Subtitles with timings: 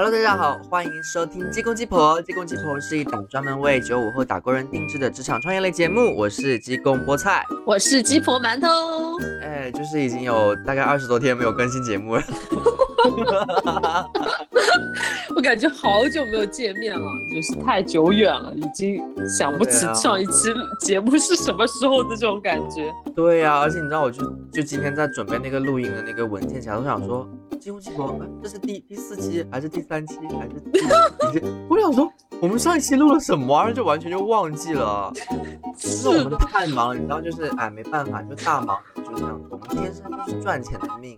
[0.00, 2.22] Hello，大家好，欢迎收听《鸡公鸡婆》。
[2.24, 6.16] 鸡公鸡婆是一档专门为九五后打工人定制的职场创业类节目。
[6.16, 9.18] 我是鸡公菠菜，我是鸡婆馒头。
[9.42, 12.22] 哎，就是已经有大概二十多天没有更新节目了。
[15.38, 22.92] 我感觉好久没有见面了，就是太久远了，已经想不起上一期节目是什么时候的这种感觉。
[23.14, 27.24] 对呀，而且你知道，我就就今天在准备那个录音的那个文件夹，我想说，
[27.60, 31.46] 鸡公鸡婆，这是第第四期还是第三期还是第几期？
[31.70, 32.12] 我想说，
[32.42, 35.12] 我们上一期录了什么，就完全就忘记了。
[35.78, 41.16] 是我们太忙了，你知道，就是哎，没办法，就大忙就这样，我们天生就是赚钱的命。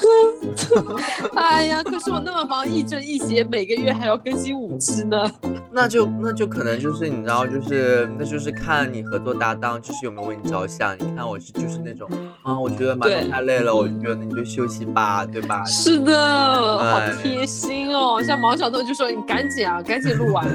[1.36, 5.30] 哎呀，可是我那么忙，一正一邪，每个月还要更新五期呢。
[5.72, 10.96] 那就那就可能就是你知道，就是那就是看你合作搭档就是有没有为你着想。
[10.98, 12.08] 你看我是就是那种
[12.42, 15.64] 啊，我觉得馒头太累了，我就觉得你就休息吧，对吧？
[15.64, 18.22] 是的，好贴心哦。
[18.22, 20.46] 像毛小豆就说你赶紧啊， 赶紧录完，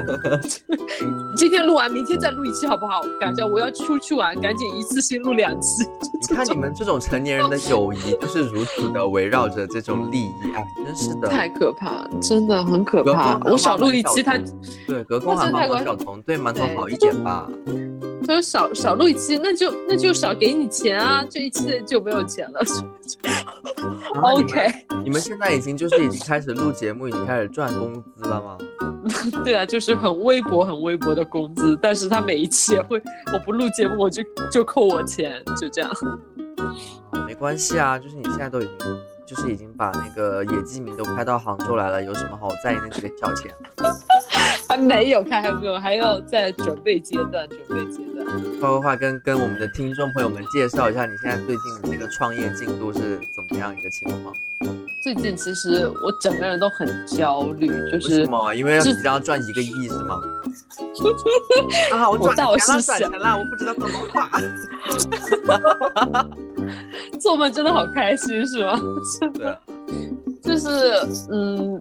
[1.36, 3.02] 今天录完，明天再录一期好不好？
[3.20, 5.84] 感觉我要出去玩，赶紧一次性录两期。
[6.28, 13.38] 你看你们这种成年人的友谊就是如此的围绕着这种利益啊，真是的，太可怕，真的很可怕。
[13.44, 14.38] 我少录一期，他
[14.86, 15.02] 对。
[15.04, 17.48] 隔空喊毛小童对馒头好一点吧。
[18.26, 22.60] 他说少少录一期，那就那就少给你钱啊，这一期就没有钱了。
[24.22, 24.72] OK，
[25.04, 28.58] 你们现在已经就是已经开始录节目，已经开始赚工资了吗？
[29.44, 33.00] 对啊，就是很微薄很微薄的工资，但是他每一期也会，
[33.32, 35.90] 我不录节目我就就扣我钱，就这样。
[37.26, 43.52] 没关系啊，就是你现在都已经就是已经把那个野鸡名都开到杭州来了，有什么好在意那几个小钱？
[44.68, 48.24] 还 没有开，还没有，还要在准备阶段，准备阶段。
[48.60, 54.34] 快快快，跟跟我们的听众朋友们介绍一下，你现在最近的这个创业进度是怎么样一个情况？
[55.06, 58.52] 最近其实我整个人都很焦虑，就是什么？
[58.56, 60.20] 因为要赚一个亿是吗？
[61.94, 64.28] 啊，我赚钱了，赚钱了，我不知道怎么花。
[67.20, 68.76] 做梦真的好开心，是吗？
[69.38, 69.56] 对。
[70.42, 70.68] 就是
[71.30, 71.80] 嗯。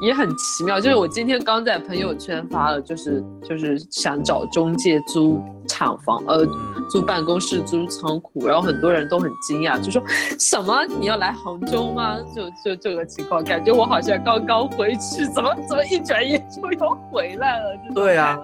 [0.00, 6.46] 也很奇妙，就是我今天刚在朋友圈发了，就是就是想找中介租厂房，呃，
[6.90, 10.02] 租办公室、租仓库，然后很多人都很惊讶，就说
[10.38, 12.18] 什么你要来杭州吗？
[12.34, 17.78] 就就这个情况，感觉我好像刚刚回去，怎么怎么一转眼就要回来了？
[17.94, 18.38] 对啊。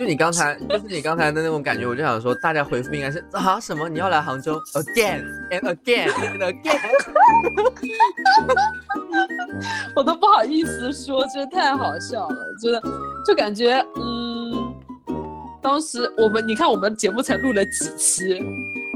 [0.00, 3.86] 就你刚才，就是你刚才的那种感觉，我就想说，大家回复应该是啊什么？
[3.86, 6.80] 你要来杭州？Again and again and again。
[9.94, 12.82] 我都不好意思说，真的太好笑了，真的，
[13.26, 14.74] 就感觉，嗯，
[15.60, 18.42] 当时我们，你看我们节目才录了几期，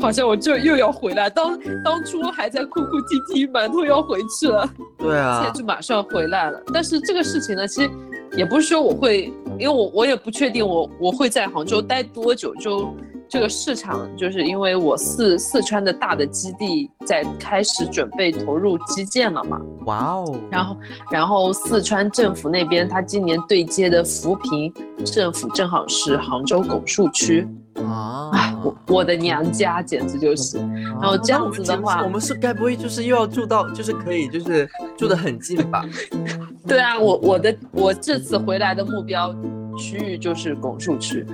[0.00, 1.28] 好像我就又要回来。
[1.28, 4.66] 当当初还在哭哭啼啼，馒头要回去了，
[4.96, 6.58] 对啊，现在就马上回来了。
[6.72, 7.90] 但是这个事情呢，其实
[8.36, 9.32] 也不是说我会。
[9.56, 12.92] 因为我我也不确定我我会在杭州待多久，就
[13.28, 19.60] 这个市场，就是因为我四四川的大的基地在开始准备投入基建了嘛。
[19.86, 20.40] 哇哦！
[20.50, 20.76] 然后
[21.08, 24.74] 然后四川政府那边，他今年对接的扶贫
[25.04, 27.46] 政府正好是杭州拱墅区
[27.76, 30.58] 啊，我我的娘家简直就是。
[31.00, 35.84] 然后这样子的话，我们是该不会就是又要住到就是可以就是住得很近吧？
[36.66, 39.34] 对啊，我我的我这次回来的目标
[39.76, 41.26] 区域就是拱墅区，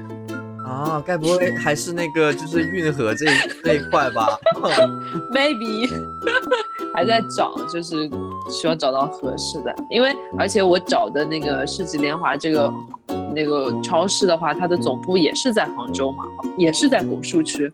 [0.66, 3.26] 啊，该不会还是那个就是运河这
[3.62, 4.26] 这一块吧？
[5.32, 5.88] Maybe，
[6.94, 8.10] 还在找，就是
[8.48, 12.72] 希望找到合适的，因为而且我找的那个世纪联华这个
[13.34, 16.24] 那个超市的话，它的总部也是在杭州嘛，
[16.58, 17.72] 也是在拱墅区，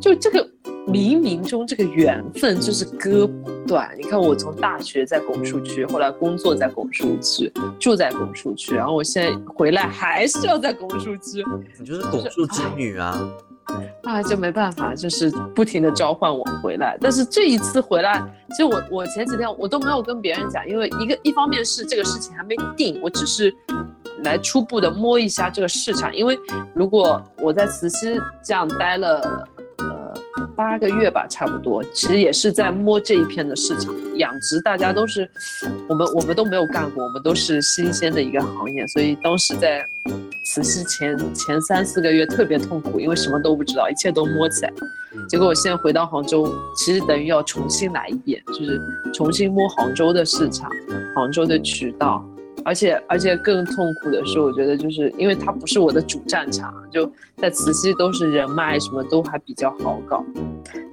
[0.00, 0.48] 就这个。
[0.88, 3.94] 冥冥中这个缘分就是割不断。
[3.98, 11.44] 你看，我从大学在拱墅区，后来工作在拱墅区，住在拱墅区，然后我现在回来还是要在拱墅区。
[11.78, 13.20] 你就是拱墅之女啊！
[14.04, 16.96] 啊，就没办法，就是不停的召唤我回来。
[16.98, 23.54] 但是这一次回来，其实我我前几天我都没有跟别人讲，因为一个一方面是这个事情还没定，我只是
[24.24, 26.16] 来初步的摸一下这个市场。
[26.16, 26.34] 因为
[26.72, 29.46] 如果我在慈溪这样待了。
[30.58, 33.94] 八个月吧，差不多，其实也是在摸这一片的市场。
[34.16, 35.30] 养殖大家都是，
[35.88, 39.86] 我们我们都没有干过，我们都是新鲜的一个行业，所以当时在
[40.44, 44.72] 慈溪前前三四个月特别痛苦，因为什么都不知道，一切都摸起来。
[45.28, 48.80] 结果我现在回到杭州，其实等于要重新来一遍，就是
[49.14, 50.68] 重新摸杭州的市场，
[51.14, 52.24] 杭州的渠道。
[52.68, 60.22] 而且而且更痛苦的是，我觉得就是因为它不是我的主战场，就在慈溪都是人脉，什么都还比较好搞。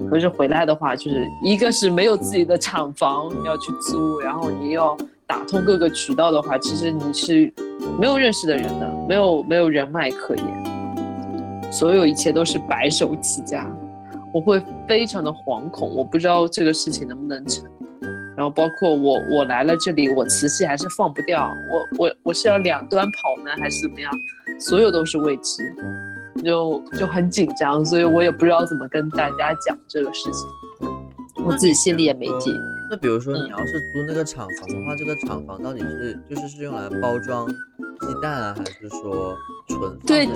[0.10, 4.95] 可是回来的话，就是一个是没有自己的厂房要去租，然后你要
[5.27, 7.51] 打通各个渠道的话，其实你是
[8.00, 13.69] 没有认识的人的，没有没有人脉可言，所有一切都是白手起家，
[14.33, 17.66] 我会非常的惶恐，我不知道这个事情能不能成。
[18.36, 24.12] 然后包括我，我来了这里，我瓷器还是放不掉，我我我是要两端跑呢，还是怎么样？
[24.60, 25.74] 所有都是未知，
[26.44, 32.54] 就就很紧张，所以我也不知道怎么跟大家讲这个事情，我自己心里也没底。
[32.90, 39.36] 那比如说你要是租那个厂房的话，这个厂房到底是就是是用来包装鸡蛋啊，还是说
[39.68, 40.28] 纯放对？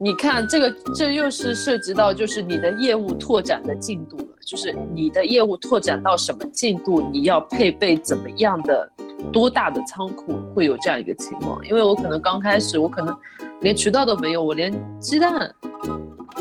[0.00, 8.90] 你看这个，这又是涉及到就是你的业务拓展的进度了，就是你的业务拓展到什么进度，你要配备怎么样的
[9.30, 11.60] 多大的仓库，会有这样一个情况。
[11.66, 13.14] 因为我可能刚开始，我可能
[13.60, 15.54] 连渠道都没有，我连鸡蛋，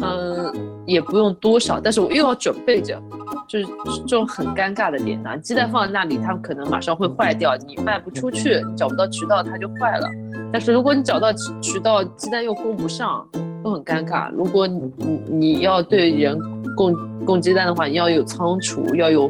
[0.02, 0.54] 嗯、
[0.86, 2.98] 也不用多少，但是我又要准备着，
[3.46, 3.66] 就是
[4.08, 5.36] 这种很尴尬的点啊。
[5.36, 10.10] 鸡蛋放在那里，它可能马上会坏掉，你卖不出去，找不到渠道，它就坏了。
[10.54, 13.28] 但是如果你找到渠渠道，鸡蛋又供不上，
[13.68, 14.32] 都很尴尬。
[14.32, 16.40] 如果你你你要对人
[16.74, 19.30] 供供鸡蛋的话，你要有仓储，要有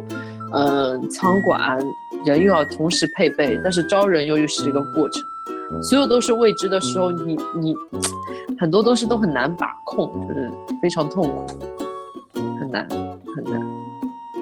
[0.53, 1.79] 呃仓管，
[2.23, 5.23] 人又要同时配备，但是招人又又是一个过程，
[5.81, 7.75] 所有都是未知的时候，你你
[8.59, 10.51] 很多东西都很难把控，就是
[10.83, 11.47] 非常痛苦，
[12.59, 12.87] 很难
[13.35, 13.59] 很难。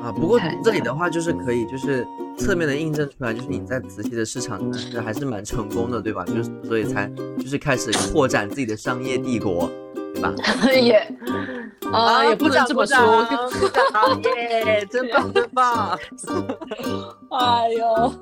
[0.04, 2.06] 啊，不过这里的话就是可以，就是
[2.38, 4.60] 侧面的印证出来，就是你在瓷器的市场
[5.04, 6.26] 还是蛮成功的，对吧？
[6.26, 7.10] 就是所以才
[7.40, 9.68] 就是开始扩展自己的商业帝国，
[10.16, 10.34] 对吧？
[10.72, 11.16] 也
[11.92, 13.26] 啊，也不能这么说。
[13.60, 15.98] 鼓掌耶，真棒真棒！
[17.32, 18.14] 哎呦，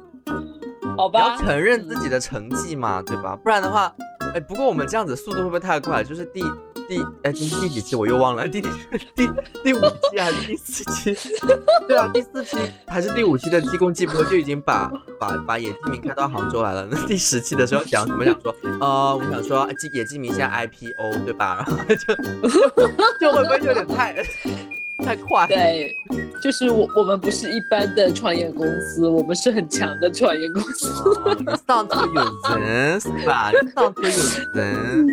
[0.98, 3.38] 好吧要，承认自己的成绩嘛，对吧？
[3.44, 3.94] 不然的话，
[4.34, 6.04] 哎，不过我们这样子速度会不会太快？
[6.04, 6.44] 就是第
[6.88, 8.70] 第哎第第几期我又忘了，第第
[9.16, 9.30] 第
[9.64, 11.18] 第五期还是第四期？
[11.88, 12.58] 对啊，第四期
[12.88, 16.88] 还是第五期的激攻季播就已经把把把野鸡鸣开到杭州来了。
[16.90, 18.24] 那第十期的时候讲什么？
[18.26, 21.66] 讲说呃，我想说野鸡鸣现在 IPO 对吧？
[21.68, 22.16] 然后就
[23.20, 24.16] 就会不会有点太
[25.04, 25.48] 太快？
[25.48, 25.96] 对，
[26.44, 30.90] 就是我我们不是一般的创业公司，我们是很强的创业公司。
[31.66, 33.50] 上头有人是吧？
[33.50, 34.10] 你上头有
[34.54, 35.08] 人。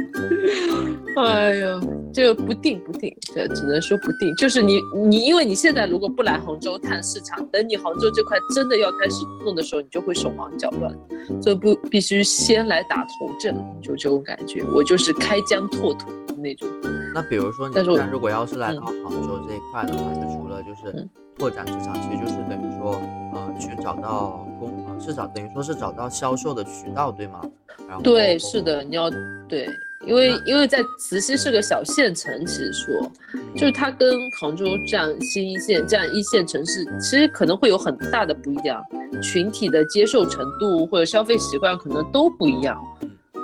[1.16, 1.80] 哎呀，
[2.12, 4.34] 这个不定不定，对，只能说不定。
[4.36, 10.92] 就是你你，因为你现在如果不来杭州探市场，等你杭州这块真的要开始弄的时候，你就会手忙脚乱，
[11.40, 14.64] 所以不必须先来打头阵，就这种感觉。
[14.74, 16.68] 我就是开疆拓土那种。
[17.14, 21.08] 那比如说，你但如果要是来到杭州这一块的话，就除了就是嗯
[21.38, 23.00] 拓展市场，其实就是等于说，
[23.32, 27.40] 呃，去找到工，呃，是找等于说是找到销售的渠道，对吗？
[27.88, 29.10] 然后对，是的，你要
[29.48, 29.68] 对，
[30.06, 33.10] 因为因为在慈溪是个小县城，其实说。
[33.56, 38.80] 就是它跟杭州这样新一线这样一线城市，其实可能会有很大的不一样，
[39.20, 42.80] 群体的接受程度或者消费习惯可能都不一样。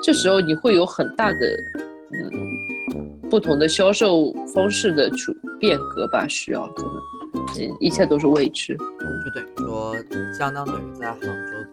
[0.01, 1.39] 这时候你会有很大的
[2.13, 8.77] 嗯不同的销售方式的出变革吧，需要可能，嗯，一切都是未知。
[8.77, 9.95] 就等于说，
[10.39, 11.27] 相当等于在杭州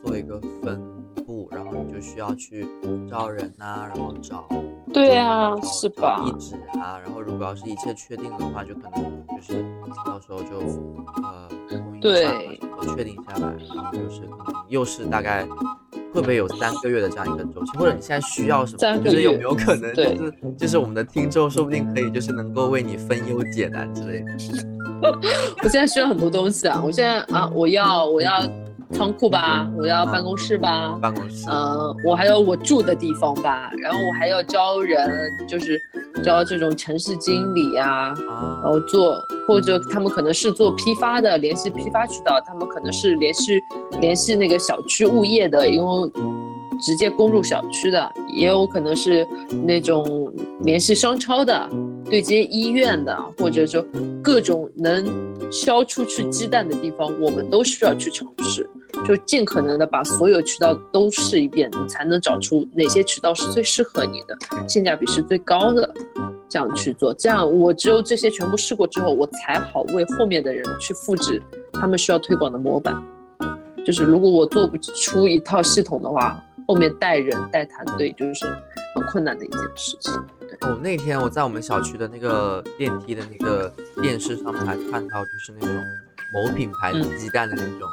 [0.04, 0.82] 做一个分
[1.26, 2.68] 部，然后你就需要去
[3.10, 4.48] 招人呐、然后找
[4.92, 9.04] 对啊是吧地址啊，然后如果要是一切确定的话，就可能
[9.38, 9.64] 就是
[10.06, 10.60] 到时候就
[11.24, 11.48] 呃
[12.02, 14.22] 对商啊什么都确定下来，然后就是
[14.68, 15.46] 又是大概
[16.14, 24.32] 会不会有三个月的这样一个周期，或者你现在需要什么，三个就是有没有可能就对是就是我们的听众说不定可以就是能够为你分忧解难之类的。
[25.62, 28.42] 我现在需要很多东西啊，我现在啊，我要我要
[28.94, 35.10] 仓库吧，我要办公室吧，办公室，呃，我还有我住的地方吧，然后我还要招人，
[35.48, 35.82] 就是
[36.24, 39.16] 招这种城市经理啊，然啊，后做
[39.48, 43.60] 或者他们可能是做批发的，联系批发渠道，他们可能是联系
[44.00, 46.12] 联系那个小区物业的，因为
[46.82, 49.28] 直接攻入小区的，也有可能是
[49.66, 50.32] 那种
[50.62, 51.70] 联系商超的，
[52.06, 53.84] 对接医院的，或者说
[54.22, 55.06] 各种能
[55.52, 58.70] 销出去鸡蛋的地方，我们都需要去尝试。
[59.06, 65.94] 就尽可能的把所有渠道都试一遍，你才能找出哪些渠道是最适合你的，性价比是最高的，
[66.48, 67.14] 这样去做。
[67.14, 71.42] 这样我只有这些全部试过之后，我才好为后面的人去复制
[71.74, 72.96] 他们需要推广的模板。
[73.86, 78.46] 就是如果我做不出一套系统的话，后面带人带团队就是
[78.96, 80.14] 很困难的一件事情。
[80.62, 85.76] 哦，那天我在我们小区的那个电梯的那个电视上面还看到，就是那种
[86.34, 87.88] 某品牌的嗯鸡蛋的那种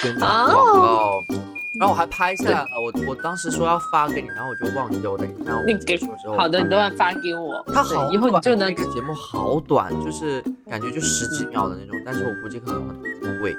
[0.00, 1.44] 宣传哦广告，
[1.78, 2.68] 然后我还拍下来了。
[2.82, 5.12] 我我当时说要发给你，然后我就忘记了。
[5.12, 7.64] 我等一下我你给结束之后好的，你等会发给我。
[7.72, 12.88] 它好对以后你就能那个节目好短，就是感觉就十几秒的那种，但是我估计可能
[13.22, 13.54] 很贵。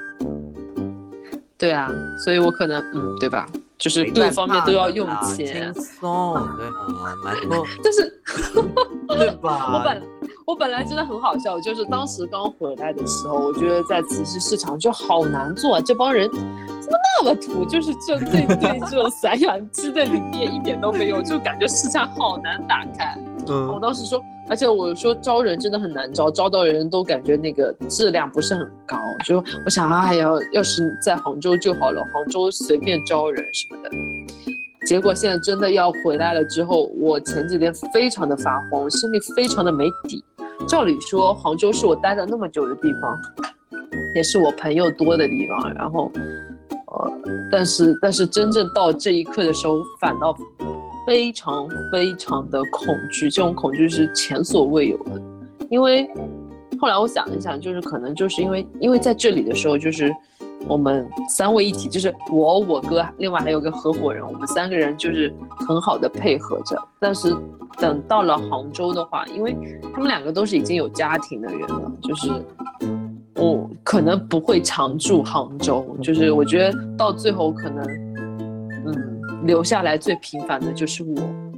[1.57, 1.89] 对啊，
[2.23, 3.47] 所以我可能嗯，对吧？
[3.77, 7.13] 就是各方面都要用钱，轻松，对吗？
[7.23, 8.21] 蛮 多，但是
[9.07, 9.73] 对吧？
[9.73, 10.03] 我本
[10.47, 17.65] 我本来真的很好笑，就是当时刚回来的时候，我觉得在慈溪市场就好难做，这帮人怎么那么土？
[17.65, 23.17] 就是这对对这种散养鸡的理念一点都没有，就感觉市场好难打开。
[23.47, 28.97] 嗯，我当时说，而且我说招人真的很难招，招到人都感觉那个质量不是很高。
[29.25, 33.89] 就我想啊，要要是在杭州就好了，杭州随便招人什么的。
[34.85, 40.23] 结果现在真的要回来了之后，我前几天非常的发慌，心里非常的没底。
[40.67, 43.19] 照理说，杭州是我待了那么久的地方，
[44.15, 45.73] 也是我朋友多的地方。
[45.73, 46.11] 然后，
[46.69, 47.11] 呃，
[47.51, 50.37] 但是但是真正到这一刻的时候，反倒
[51.05, 55.21] 非常非常的恐惧，这种恐惧是前所未有的。
[55.69, 56.09] 因为
[56.79, 60.13] 后来我想了一想，就是可能就是因为因为在这里的时候，就是
[60.67, 65.33] 我们三位一体，就是我、我哥，另外还有个合伙人，我们三个人就是
[65.67, 66.77] 很好的配合着。
[66.99, 67.35] 但是
[67.77, 69.55] 等到了杭州的话，因为
[69.93, 72.29] 他们两个都是已经有家庭的人了，就是
[73.35, 77.83] 我可能不会常住杭州，就是我觉得到最后可能，
[78.85, 79.14] 嗯，
[79.45, 81.15] 留下来最频繁的就是我。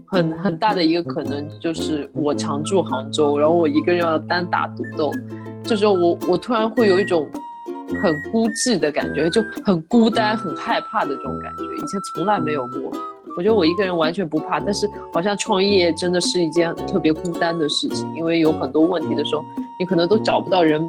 [0.09, 5.11] 很很大的一个可能就是我常驻杭州，然后我一个人要单打独斗，
[5.63, 7.27] 这时候我我突然会有一种
[8.01, 12.89] 很孤寂的感觉，就很孤单、很害怕的这种感觉，以前从来没有过。
[13.35, 19.43] 我觉得我一个人完全不怕，但是好像创业真的是一件特别孤单的事情，因为有很多问题的时候，
[19.77, 20.81] 你可能都找不到人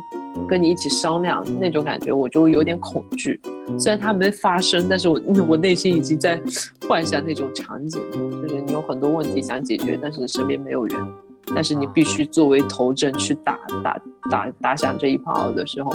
[0.46, 3.40] 跟你一起商量，那种感觉我就有点恐惧。
[3.78, 6.40] 虽然它没发生，但是我 我内心已经在
[6.88, 11.06] 幻想那种场景，就是你有很多问题想解决，但是身边没有人，
[11.54, 15.92] 但是你必须作为头阵去打打打打响这一炮的时候，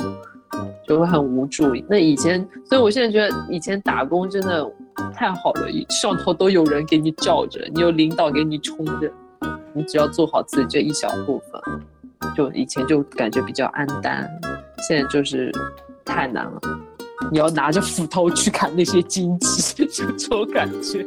[0.88, 1.74] 就会很无助。
[1.90, 4.72] 那以前，所以我现在觉得以前打工真的
[5.14, 9.12] 太好了，上头都有人给你罩着，你有领导给你冲着，
[9.74, 11.62] 你只要做好自己这一小部分，
[12.36, 14.30] 就以前就感觉比较暗淡，
[14.88, 15.52] 现在就是
[16.04, 16.60] 太难了。
[17.32, 21.06] 你要拿着斧头去砍那些荆棘， 就这种感觉，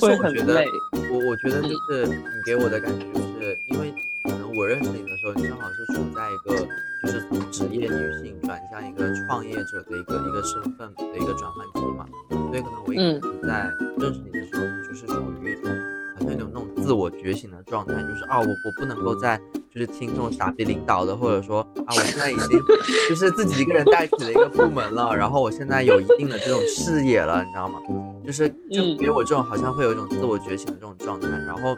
[0.00, 0.66] 会很我觉得累。
[0.92, 3.94] 我我觉得就是你给我的感觉，就是因为
[4.24, 6.66] 可能我认识你的时候，你正好是处在一个
[7.04, 15.70] 就是从职业女性转向一个创业者的一个一个身份的一个转换期嘛，所以可能我一开始在认识你的时候，你就是属于一种
[16.18, 19.36] 好像有那种自我觉醒的状态，就是啊，我我不能够再
[19.72, 22.60] 就是听这种傻逼领导的，或者说啊，我现在已经
[23.08, 27.80] 就是自己一个人带起了一个部门了，然后我现在有一定的这种视野了，你知道吗？
[28.24, 28.96] 就是就嗯。
[28.98, 31.74] 给我这种好像会有一种自我觉醒的这种状态，然后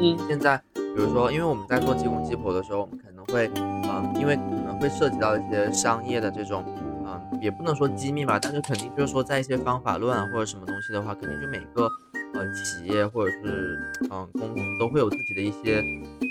[0.00, 0.16] 嗯。
[0.28, 6.64] 现在比如说，因为我们在做鸡公鸡婆的时候，我们可能会嗯，因为可能会涉及到一些商业的这种
[7.06, 11.88] 嗯，也不能说机密吧，但是肯定就是说在一些方法论啊或者什么东西的话，肯定就每个
[12.34, 13.78] 呃企业或者是
[14.10, 15.80] 嗯公司都会有自己的一些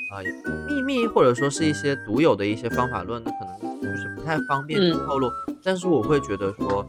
[0.10, 0.20] 啊、
[0.68, 5.32] 秘密或者说是一些独有的一些方法论，那可能就是不太方便透露。
[5.64, 6.86] 但是我会觉得说，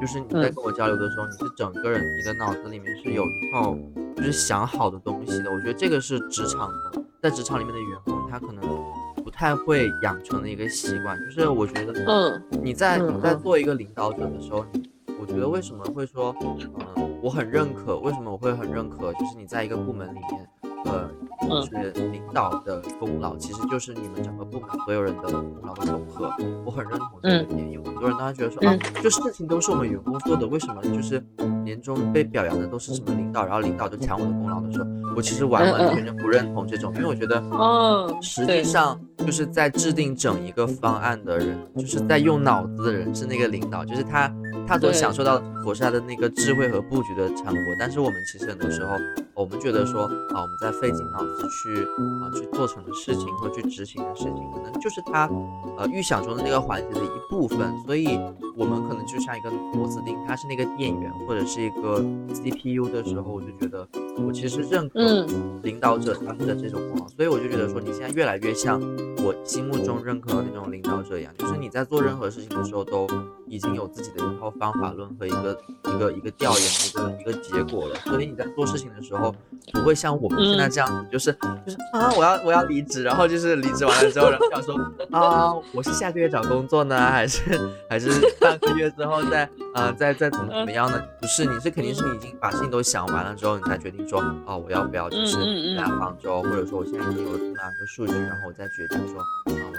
[0.00, 0.54] 就是你在嗯。
[0.54, 3.76] 跟我交流的时候，你是整个人你的脑子里面是有一套
[4.16, 5.52] 就是想好的东西的。
[5.52, 8.64] 我觉得这个是职场的，在职场里面的员工他可能
[9.22, 13.42] 不太会养成的一个习惯，就是我觉得嗯你在嗯你在嗯。
[13.42, 14.88] 做一个领导者的时候，你
[15.20, 20.48] 我觉得为什么会说，嗯、我很认可，为什么我会很认可，就是你在一个部门里面，
[20.86, 21.08] 呃，
[21.42, 26.34] 嗯就是领导的功劳，其实就是你们整个部门所有人的功劳的总和。
[26.64, 31.24] 我很认同这个点，有很多人当时觉得说，啊，就事情都是我们员工做的，为什么就是
[31.62, 34.86] 年终被表扬的都是什么领导，然后领导就抢我的功劳的时候，
[35.16, 37.38] 我其实完完全全不认同这种，因为我觉得。
[37.52, 44.28] 哦，实际上就是在制定整一个方案的人，就是在用脑子的人是那个领导，就是他
[44.66, 47.74] 他所享受到的果是他的那个智慧和布局的成果。
[47.78, 48.96] 但是我们其实很多时候，
[49.34, 51.84] 我们觉得说啊，我们在费尽脑子去
[52.22, 55.28] 啊去做成的事情或去执行的事情，可能就是他
[55.76, 57.72] 呃预想中的那个环节的一部分。
[57.86, 58.18] 所以
[58.56, 63.86] 我们可能就像一个螺丝钉，它是那个电源或者是一个 CPU 的时候，我就觉得
[64.18, 68.80] 我其实认可嗯领导者他们的这种功劳，所以我就觉得说你现在越来越像
[69.24, 73.06] 我心目中认可的那种领导者一样，就是你在做任何事情的时候都
[73.52, 79.34] 已经有自己的一套方法论和一个一个一个调研的一个一个结果了，所以你在做事情的时候
[79.74, 81.30] 不会像我们现在这样子，就是
[81.66, 84.74] 就是啊我要我要离职，然后就是离职完了之后，然后想说
[85.10, 90.98] 啊我是下个月找工作呢，还是还是半个月之后再啊再再怎么怎么样呢？
[91.20, 95.36] 不是，你是肯定是你已经把事情都想完了之后，你才决定说啊我要不要就是
[95.74, 99.20] 来杭州，或者说我现在已经有了哪个数据，然后我再决定说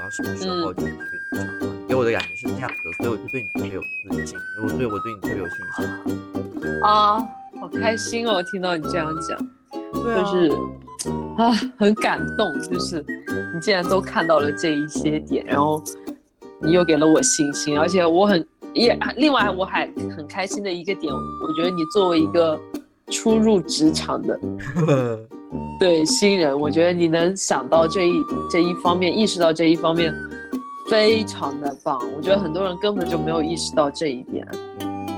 [0.03, 1.74] 到什么时候就去职场上。
[1.88, 6.81] 给我的感觉是这样子，所以我就对你特别有自信，我对我对你特别有信心。
[6.81, 7.19] 啊，
[7.62, 8.43] 好开心哦！
[8.43, 9.38] 听到你这样讲，
[9.93, 10.51] 对就是
[11.38, 12.60] 啊，很感动。
[12.62, 13.01] 就是
[13.53, 15.81] 你竟然都看到了这一些点，然后
[16.62, 22.60] 你又给了我信心，而且我很也另外我还很开心的一个点，我觉得你作为一个
[23.10, 24.38] 初入职场的
[25.83, 30.15] 对新人，我觉得你能想到这一这一方面，意识到这一方面，
[30.89, 31.99] 非常的棒。
[32.15, 34.47] 我觉得很多人根本就没有意识到这一点，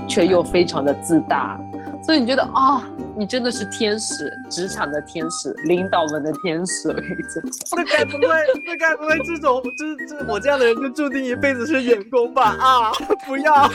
[0.09, 1.59] 却又非常的自大。
[2.03, 2.81] 所以你觉得啊，
[3.15, 6.89] 你真的是天使，职场的天使，领导们的天使。
[6.89, 7.43] 我跟你讲，
[7.77, 8.27] 那该不会，
[8.65, 12.57] 那该不会这种，这这我这样的人就注定一辈子是员工吧？
[12.59, 12.91] 啊，
[13.27, 13.67] 不要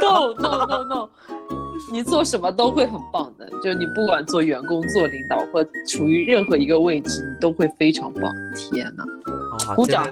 [0.00, 1.08] ，no no no no，
[1.90, 3.48] 你做什么都会很棒的。
[3.62, 8.32] 就是你不管做员工、做领导，或处于任何一个位置，你都会非常棒。
[8.54, 9.04] 天呐！
[9.66, 10.04] 好，鼓掌，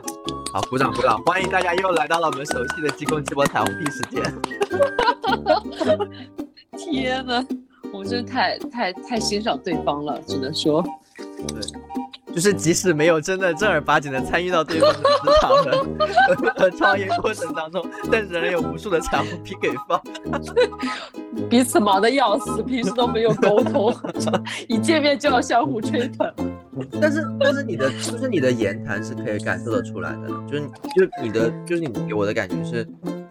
[0.53, 1.17] 好，鼓掌鼓掌！
[1.25, 4.23] 欢迎大家又来到了我们熟悉的激光直播彩虹屁时间。
[6.77, 7.47] 天呐，
[7.93, 10.85] 我们真的太太太欣赏对方了，只能说，
[11.17, 11.61] 对，
[12.37, 19.99] 就是即使没有真的正儿八经的参与到对方的职场的创业过程当中，但仍然有无数的彩虹屁给放，
[21.49, 23.91] 彼此忙得要死，平时都没有沟通，
[24.69, 26.31] 一见面就要相互吹捧。
[27.01, 32.87] 但是但是你的就是你的言谈是可以感受得出来的，就是就是你的就是你给我的感觉是。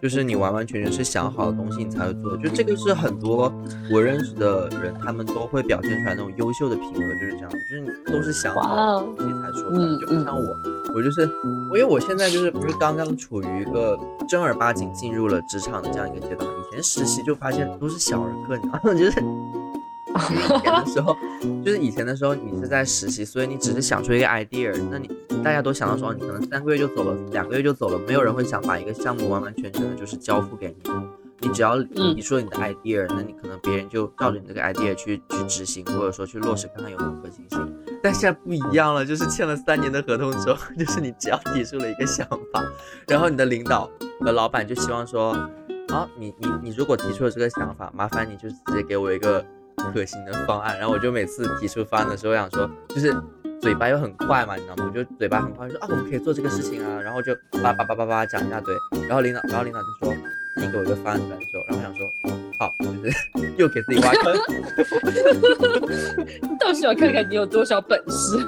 [0.06, 2.36] 就是你完完全全是想好的东西，你才会做。
[2.36, 3.52] 就这个是很多
[3.90, 7.50] 我认识的人，他们都会表现出来那种优秀的品格，就是这样。
[7.50, 9.98] 就是你都是想好的东西才说出来。
[9.98, 11.28] 就不像我，我就是
[11.72, 13.98] 我，因为我现在就是不是刚刚处于一个
[14.28, 16.48] 正儿八经进入了职场的这样一个阶段。
[16.48, 18.94] 以前实习就发现都是小儿科，你知道吗？
[18.94, 19.65] 就是。
[20.14, 21.16] 以前的时候，
[21.64, 25.10] 就是以前的时候，你是在实习，所以你只是想出一个 idea，那你
[25.42, 30.90] 大家都想到说，你可能三个月就走了，两个月就走了，没有人会想把一个项目完完全全的就是交付给你。
[31.40, 37.74] 你只要你说你的 idea，那你可能别人就照着你这个 idea 去去执行，或者说去落实，看看有没有可行性。
[38.02, 42.64] 但现在不一样了，就是签了三年的合同之后， 就是你只要提出了一个想法，
[43.06, 43.90] 然后你的领导
[44.20, 45.32] 和老板就希望说，
[45.88, 49.44] 啊，你你你如果提出了这个想法，麻烦你就直接给我一个。
[49.92, 53.14] 可行的方案，然后我就每次提出方案的时候，我想说，就是
[53.60, 54.84] 嘴巴又很快嘛，你知道吗？
[54.86, 58.74] 我就嘴巴很快，说啊，我们可以做这个事情啊，然后就叭叭叭叭叭讲一大堆，
[59.06, 60.14] 然后领导，然后领导就说，
[60.56, 62.10] 你给我一个方案的时候，然后我想说。
[62.58, 63.14] 好，就是
[63.58, 64.34] 又给自己挖坑。
[66.58, 68.38] 倒是要看看你有多少本事。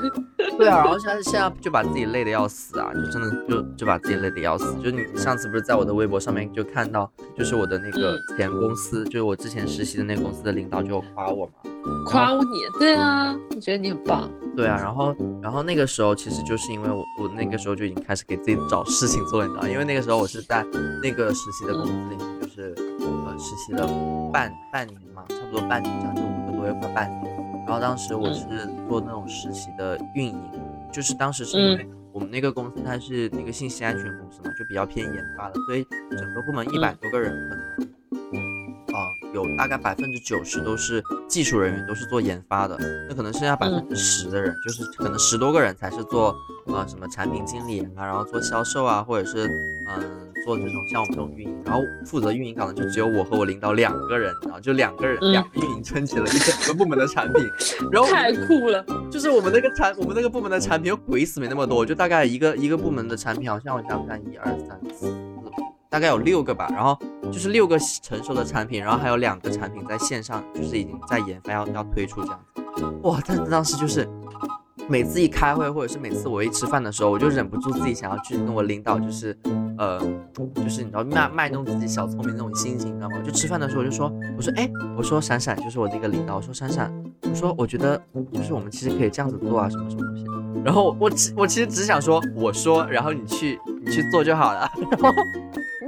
[0.57, 4.75] 对啊，然后现在现在就把自己累得要死啊，就真的就就把自己累得要死。
[4.83, 11.53] 就你上次不是在我的微博上面就看到，就是我的那个前公司，就是我之前实习的那个公司的领导就夸我嘛，
[12.07, 12.47] 夸你。
[12.79, 14.31] 对啊，我觉得你很棒。
[14.59, 20.65] 对啊，然后然后那个时候其实就是因为我我那个时候就已经开始给自己找事情做，你知道，因为那个时候我是在
[21.01, 23.87] 那个实习的公司里面，就是呃实习了。
[24.33, 27.37] 半半年嘛，差不多半年，这样就五个多月快半年。
[27.67, 28.45] 然后当时我是
[28.89, 30.51] 做那种实习的运营，
[30.93, 37.88] 就是当时是因为我们那个公司它是那个信息安全公司嘛，就比较偏研发的，所以整个部门一百多个人，可能啊
[39.39, 42.77] 有大概百分之九十都是技术人员，都是做研发的，
[43.09, 49.47] 那可能剩下百分之十的人，就是可能十多个人才是做呃什么产品经理啊，然后做销售啊，或者是
[49.89, 50.28] 嗯。
[50.49, 57.47] 做这种像我们这种运营，然后负责运营岗的就只有我和我领导两个人，然后就两个人两个运营撑起了一整个部门的产品，
[57.93, 58.83] 然后太酷了。
[59.11, 65.15] 就是我们那个产，我们那个部门的产品又鬼死没那么多，就大概一个一个部门的产品，好像我想想看，一二三四，
[65.91, 66.67] 大概有六个吧。
[66.73, 72.63] 然后就是六个成熟的产品，然后还有两个产品在线上，就是已经在研发要要推出这样子。
[73.03, 74.09] 哇，但是当时就是。
[74.91, 79.39] 每次一开会，或者是每次我一吃饭的时候，我就忍不住自己想要去跟我领导，就是，
[79.79, 80.01] 呃，
[80.55, 83.17] 就是你知道卖卖弄自己小聪明那种心情，你知道吗？
[83.25, 88.01] 就吃饭的时候我就说，我说，哎，我说闪闪，就是我的一个领导，我说闪闪，我说我觉得
[88.33, 90.25] 就是我们其实可以这样子做啊，什么什么东西。
[90.65, 94.71] 然后我只我其实只想说，我说，然后你去你去做就好了。
[94.91, 95.15] 然后。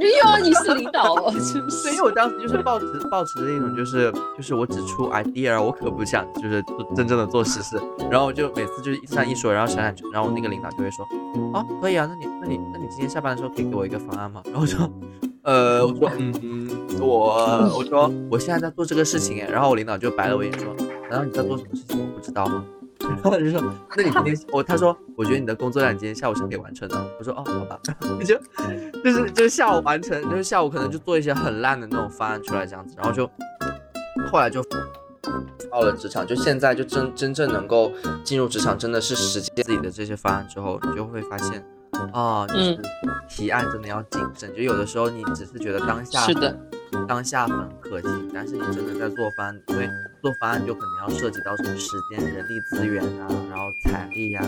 [0.01, 1.91] 哟，你是领导哦， 是不是？
[1.91, 6.65] 因为我当时就是抱持抱持的那种，就是就是我只出 idea，我可不想就是
[6.97, 7.79] 真正的做实事。
[8.11, 11.05] 然后我就每次就是这样一说，然后闪闪，然后那个领导就会说，
[11.53, 14.41] 啊，可以啊，那你那你那你今天下班的时候可以给我一个方案吗？
[14.47, 14.91] 然 后我说，
[15.43, 20.75] 呃，我说，嗯嗯，我我说我现在在做这个事情，然后我领导就白了我一眼说，
[21.11, 22.65] 难道你在做什么事情我不知道吗？
[23.09, 23.61] 然后就说，
[23.97, 26.97] 那你今天我他说，我觉得你的工作量今天下午是可以完成的。
[27.19, 27.81] 我说哦，好吧，
[28.25, 28.37] 就
[29.03, 33.27] 就是就是下午完成，就是下午可能就做一些很烂的那种方案出来这样子，然后就
[34.31, 34.63] 后来就
[35.71, 37.91] 到了职场，就现在就真真正能够
[38.23, 41.65] 进入职场，真的是实践自己的这些方案之后，你就会发现
[42.13, 42.79] 啊，就是
[43.29, 46.57] 提案真的要谨慎，就有的时候你只是觉得当下是的，
[47.09, 49.89] 当下很可行，但是你真的在做方案，因为
[50.21, 54.43] 做方案就可能要涉及到什么时间、人力资源啊，然后财力呀、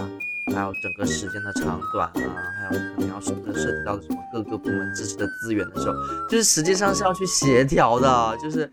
[0.55, 5.95] 还有整个时间的长短啊，还有可能要涉涉及到什么各个部门支持的资源的时候，
[6.29, 8.71] 就是实际上是要去协调的，就是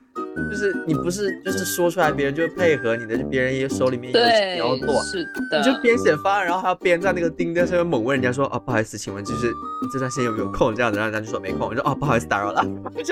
[0.50, 9.52] 就是你不是就是说出来，别人就会配合你的，就别人也手里面有事对情要做，，是的，你就边写方案，然后还要边在那个钉在上面猛问人家说哦，不好意思，请问就是
[9.92, 10.74] 这段时间有没有空？
[10.76, 12.64] 这样子，然后人家就说没空，我说哦，不好意思打扰了，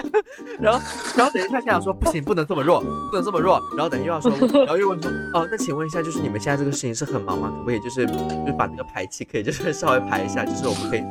[0.60, 0.80] 然后
[1.16, 4.32] 然后等一下想说不行，不能这么弱，不能这么弱，然后等又要说，
[4.66, 7.50] 然后又问说哦，那请问一下，就是你们现在这个事情是很忙吗？
[7.50, 8.13] 可不可以就是就
[8.48, 11.04] 是把那个排期可以就是 稍微排一下，就是我们可以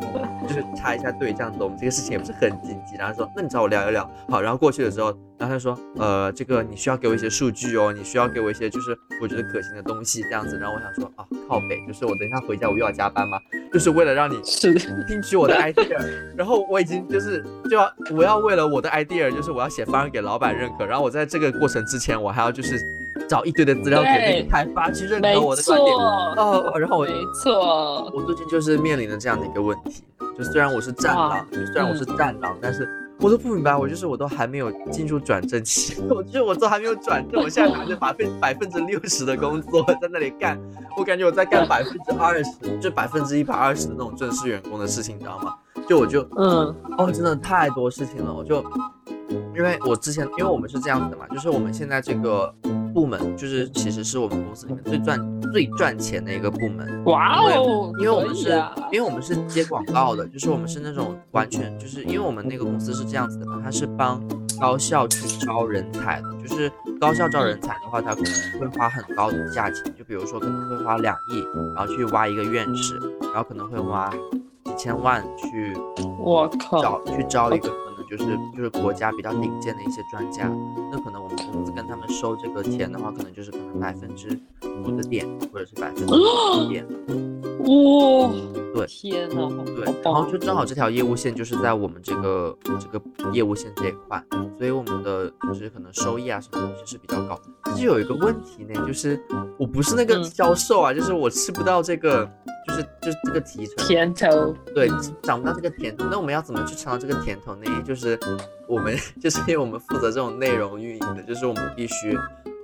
[0.49, 2.97] 就是插一下队这样子，我们这个事情也不是很紧急。
[2.99, 10.59] 然后说那你找我聊一聊，好，然后过去的时候，然后他说呃，这个你需要给我一些数据哦，你需要给我一些就是我觉得可行的东西这样子。
[10.59, 13.38] 然后我想说啊，靠北，就是我等一下回家我又要加班吗？
[13.73, 14.75] 就是为了让你是，
[15.07, 15.99] 听取我的 idea，
[16.37, 22.81] 然后我已经就是就要我要为了我的 idea，就是我要写方案给老板认可，然后我在这个过程之前，我还要就是
[23.29, 25.97] 找一堆的资料给那个开发去认可我的观点。
[25.97, 30.03] 哦，然后我没错，我最近就是面临着这样的一个问题，
[30.38, 32.88] 就虽然我是战狼，就虽然我是战狼，但是
[33.19, 40.61] 我都不明白，我就是我都还没有进入转正期， 我就是我都还没有转正，我现在拿着百分百分之六十的工作在那里干，
[40.97, 45.55] 我感觉我在干百分之二十，就百分之一百二十的那种正式员工的事情，你知道吗？
[45.89, 48.63] 就我就嗯哦，真的太多事情了，我就
[49.57, 52.53] 因为我之前因为我们是这样子的嘛，就是我们现在这个
[52.97, 57.05] 部门就是其实是我们公司里面最赚最赚钱的一个部门。
[57.05, 64.19] 哇哦，因为我们是，啊因为我们是接广告的，就是我们是那种完全就是因为我们那个公司是这样子的嘛，它是帮
[64.59, 74.11] 高校去招人才的，就是高校招人才的话，它可能会花很高的价钱，就比如说可能会花两亿，然后去挖一个院士，然后可能会花
[74.65, 75.77] 几千万去
[76.19, 77.69] 我靠，招去招一个
[78.09, 78.25] 就是
[78.57, 80.51] 就是国家比较顶尖的一些专家，
[80.90, 84.29] 那可能我们公司跟他们收这个钱的话，可能就是可能百分之
[84.85, 86.16] 五的点，或者是百分之五
[86.62, 86.87] 的点。
[87.59, 88.31] 哇，
[88.75, 93.01] 对天哪，对，然后就正好这条业务线就是在我们这个这个
[93.33, 94.23] 业务线这一块，
[94.59, 97.40] 所以我们的就是可能收益啊什么东西是比较高。
[97.64, 99.21] 但是有一个问题呢，就是
[99.59, 102.29] 我不是那个嗯销售啊，就是我吃不到这个，
[102.69, 106.05] 就是就是这个提成，甜头，对嗯，长不到这个甜头。
[106.11, 107.64] 那我们要怎么去尝到这个甜头呢？
[107.85, 108.19] 就是
[108.69, 112.16] 我们 就是因为我们负责这种内容运营的，就是我们必须。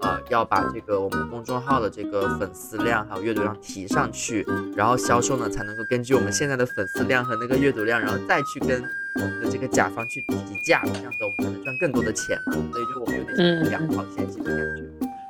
[0.02, 8.82] 呃，要把这个我们公众号的这个粉丝量还有阅读量提上去，然后销售呢才能够根据我们现在的粉丝量和那个阅读量，然后再去跟
[9.14, 10.34] 我们的这个甲方去提
[10.66, 12.52] 价，这样子我们才能赚更多的钱嘛。
[12.72, 14.82] 所以就我们有点嗯两套线性的感觉。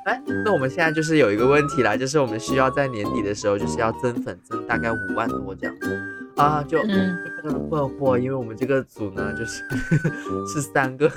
[0.05, 5.97] 哎，那我们现在就是有一个问题啦，就是我们需要在年底的时候就是要增粉增大概五万多这样子
[6.35, 9.63] 啊，就嗯就非常的困惑，因为我们这个组呢，就是
[10.51, 11.09] 是三个，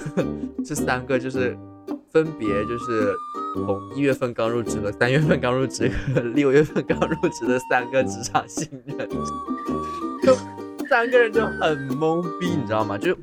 [0.65, 1.57] 是三个，就是
[2.13, 3.15] 分别就是
[3.55, 9.09] 从一月份刚入职的三月份刚入职和六月份刚入职的三个职场新人，
[10.23, 10.35] 就
[10.89, 12.97] 三个人就很懵逼，你知道吗？
[12.97, 13.17] 就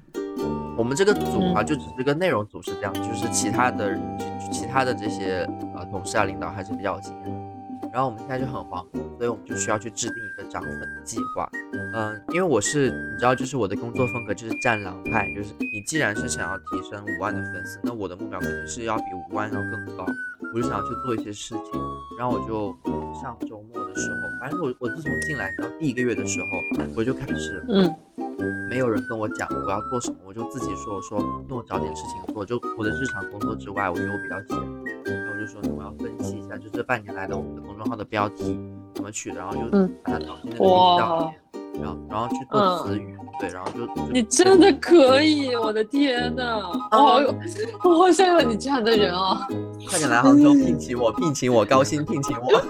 [0.78, 3.98] 我们这个组啊，就只是这个内容组是这样，就是其他的
[4.52, 7.43] 其他的这些呃同事啊领导还是比较有经验的。
[7.94, 11.48] 然后我们现在就很惶恐，所以我们就需要去制定一个涨粉的计划。
[11.94, 20.08] 嗯，因为我是你知道，就是我的工作风格就是战狼派，就是你既然是想要提升五万的粉丝，那我的目标肯定是要比五万要更高。
[20.56, 21.82] 我就想要去做一些事情，
[22.18, 22.76] 然后我就
[23.22, 26.48] 上周末的时候，反正我我自从进来到第一个月的时候，
[26.96, 27.96] 我就开始嗯
[28.70, 34.83] 没有人跟我讲我要做什么，我就自己说，我说那我找点事情做，就我的日常工作之外，我觉得我比较闲，
[35.46, 38.58] 就说那我要分析一下，就这半年来的我们的公众号的标题
[38.94, 47.36] 怎么取的，然后就嗯把它导进那个语哇料里面，然后然后去做词语，对，然后就就你真的可以，我的天呐，我好有，
[47.84, 49.38] 我好想有你这样的人哦！
[49.90, 52.62] 快点来杭州聘请我，聘请我，高薪聘请我。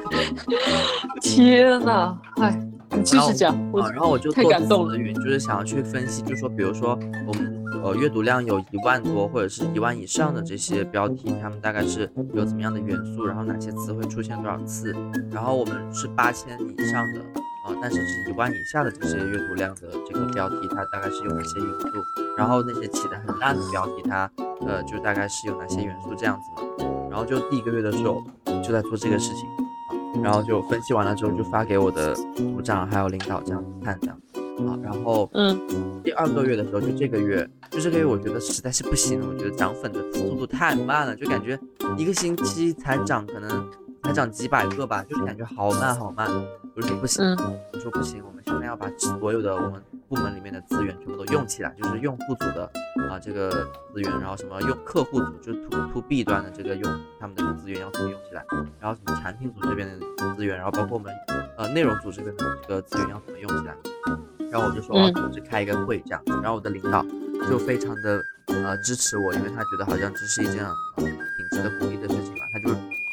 [1.22, 2.60] 天呐，哎，
[2.90, 14.96] 你继续讲，我啊，然后我就太做感动了词语，就是想要去分析，就说比如说我们呃阅读量有一万多或者是一万以上的这些标题，它们大概是有怎么样的元素，然后哪些词会出现多少次，
[15.30, 17.20] 然后我们是八千以上的。
[17.66, 21.88] 呃，但是是一万以下的这些阅读量的这个标题，它大概是有哪些元素？
[22.38, 24.30] 然后那些起的很烂的标题，它
[24.68, 26.86] 呃就大概是有哪些元素这样子嘛。
[27.10, 28.22] 然后就第一个月的时候
[28.62, 34.18] 就在做这个事情，然后就分析完了之后就发给我的组长还有领导这样看这样
[34.60, 41.60] 啊，然后嗯第二个月的时候就这个月，就这个月我觉得实在是不行了，我觉得涨粉的速度太慢了，就感觉
[41.98, 43.70] 一个星期才涨可能
[44.04, 46.30] 才涨几百个吧，就是感觉好慢好慢。
[46.76, 52.64] 我就说不行，嗯我说不行，我们现在要把所有的我们部门里面的资源全部都用起来，就是用户组的
[53.10, 53.50] 啊这个
[53.94, 58.44] 资源，然后什么用客户组就是 to to B 端的这个用他们的资源要怎么用起来，
[58.80, 61.14] 然后什么产品组这边的资源，然后包括我们
[61.58, 63.76] 呃内容组这边的这个资源要怎么用起来。
[64.54, 67.04] 然后我就说嗯要组织开一个会这样子，然后我的领导
[67.50, 72.70] 就非常的呃支持我，因为他觉得好像这是一件呃挺值得鼓励的事情嘛，他就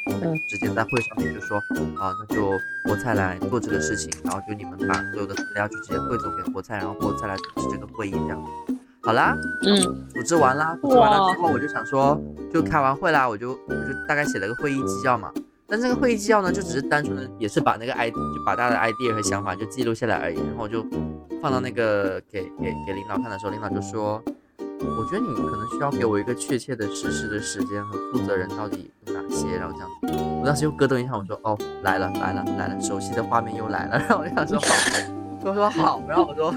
[0.07, 1.57] 嗯直接在会上面就说
[1.98, 2.53] 啊，那就
[2.85, 8.44] 菠菜来做这个事情，然后就你们把所有的资料就直接汇总给菠菜，然后菠菜来主持这个会议这样。
[9.03, 12.20] 好啦，嗯组织完啦，组织完了之后，我就想说，
[12.53, 15.33] 就开完会啦，我就我就大概写了个会议纪要嘛。
[15.66, 20.85] 但这个会议纪要呢，就只是单纯的，也是把那个 i 就把大家的 idea 和想法就记录下来而已，然后我就
[21.40, 24.22] 放到那个给给给领导看的时候，领导就说，
[24.59, 30.24] 我觉得你可能需要给我一个确切的实施的时间和负责人到底有哪些，然后这样子。
[30.40, 34.74] 我当时又咯噔一下，我说哦来了来了来了，熟悉的画面又来了，然后我就想说好，
[35.44, 36.55] 我说好，然后我说。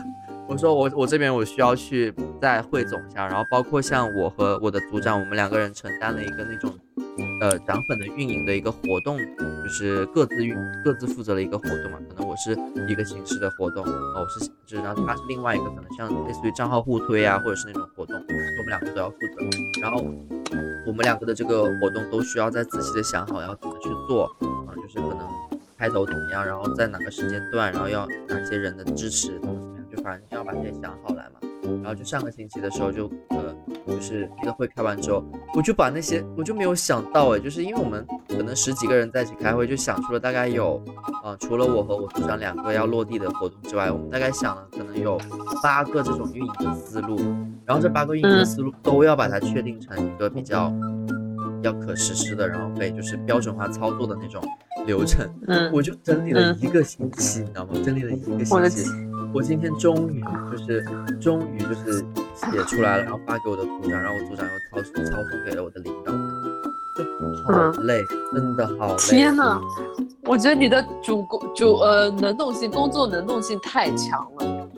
[0.47, 6.71] 我说我我这边我需要去再汇总一下，然后包括像我和我的组长，我们两个人承担了一个那种，
[7.41, 9.17] 呃涨粉的运营的一个活动，
[9.63, 11.97] 就是各自运各自负责了一个活动嘛。
[12.09, 12.51] 可能我是
[12.87, 19.81] 一个形式的活动，哦我是就是然后他是另外一个，可能像类似于账号互推啊，或者是那种活动，我们两个都要负责。
[19.81, 20.05] 然后
[20.85, 24.25] 我们两个的这个活动都需要再仔细的想好要怎么去做
[24.67, 25.27] 啊，就是可能
[25.77, 29.62] 开头怎么样，然后在哪个时间段，然后要哪些人的支持，怎么，
[29.95, 31.39] 就反正要把这些想好来嘛。
[31.81, 33.55] 然后就上个星期的时候就呃，
[33.87, 35.23] 就是一个会开完之后，
[35.55, 40.83] 我就把那些我就没有想到哎，就是因为我们可能十几个人在一起开会，就想出了大概有
[41.23, 45.17] 呃，除了我和我组长两个要落地的活动之外，我们大概想了可能有
[45.61, 47.17] 八个这种运营的思路，
[47.65, 50.73] 然后这八个运营的思路都要把它确定成一个比较
[51.61, 54.43] 要可实施的，然后可以就是标准化操作的那种
[54.85, 55.25] 流程。
[55.47, 57.71] 嗯，我就整理了嗯一个星期，你知道吗？
[57.85, 58.83] 整理了一个星期。
[59.33, 60.85] 我今天终于就是
[61.19, 66.11] 终于就是写出来了，然后发给我的组长，然后我组长又抄抄送给了我的领导，
[66.95, 68.97] 就好累，真的好累。
[68.97, 69.59] 天呐，
[70.25, 74.69] 我觉得你的主工主呃能动性工作能动性太强了，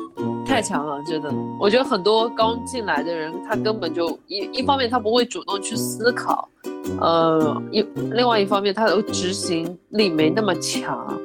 [0.45, 1.29] 太强了，真的。
[1.59, 6.47] 我觉得很多刚进来的人，他根本就一一方面他不会主动去思考，
[6.99, 11.19] 呃一另外一方面他的执行力没那么强，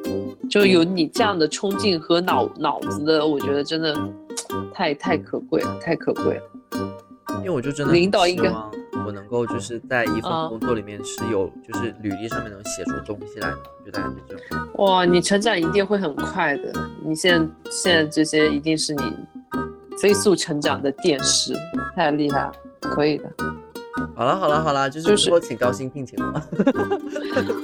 [0.49, 3.95] 就有你这样的冲劲和脑脑子的，我觉得真的
[4.75, 6.43] 太太可贵了，太可贵了。
[7.39, 8.53] 因为我就真的领导应该
[9.07, 14.69] 我能够就是在一份啊工作里面是有就是履历上面能写出东西来的，我觉得还是这种。
[14.75, 16.73] 哇，你成长一定会很快的。
[17.05, 19.03] 你现在现在这些一定是你
[20.03, 21.55] 飞速成长的电视，
[21.95, 23.31] 太厉害了，可以的。
[24.15, 26.43] 好了好了好了，就是就是之后请高薪聘请我。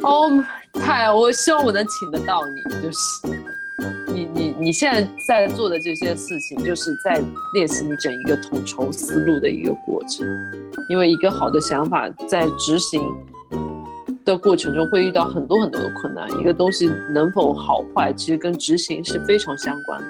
[0.09, 2.99] 哦，太，我希望我能请得到你，就是
[4.13, 7.23] 你你你现在在做的这些事情，就是在
[7.55, 10.27] 练习你整一个统筹思路的一个过程。
[10.89, 13.03] 因为一个好的想法在执行
[14.25, 20.07] 的过程中会遇到很多很多的困难，一个东西能否好坏，其实跟执行是非常相关的。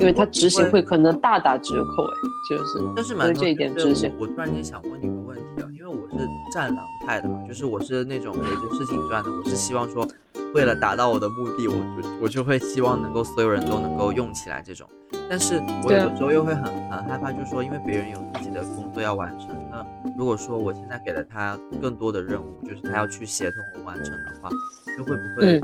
[0.00, 2.14] 对，因为他执行会可能大打折扣，哎，
[2.48, 10.08] 就是但是蛮这一点就是执行我我突然间想问你个问题啊，因为我是战狼派的嘛，就是我是那种围着事情转的，我是希望说，
[10.54, 14.88] 为了达到我的目的，我就我就会希望能够所有人都能够用起来这种。
[15.28, 19.84] 但是我有的时候又会很很害怕，就是说，因为别人有自己的工作要完成，那
[20.18, 24.48] 如果说我现在给了他更多的任务，就是他要去协同我完成的话，
[24.96, 25.60] 就会不会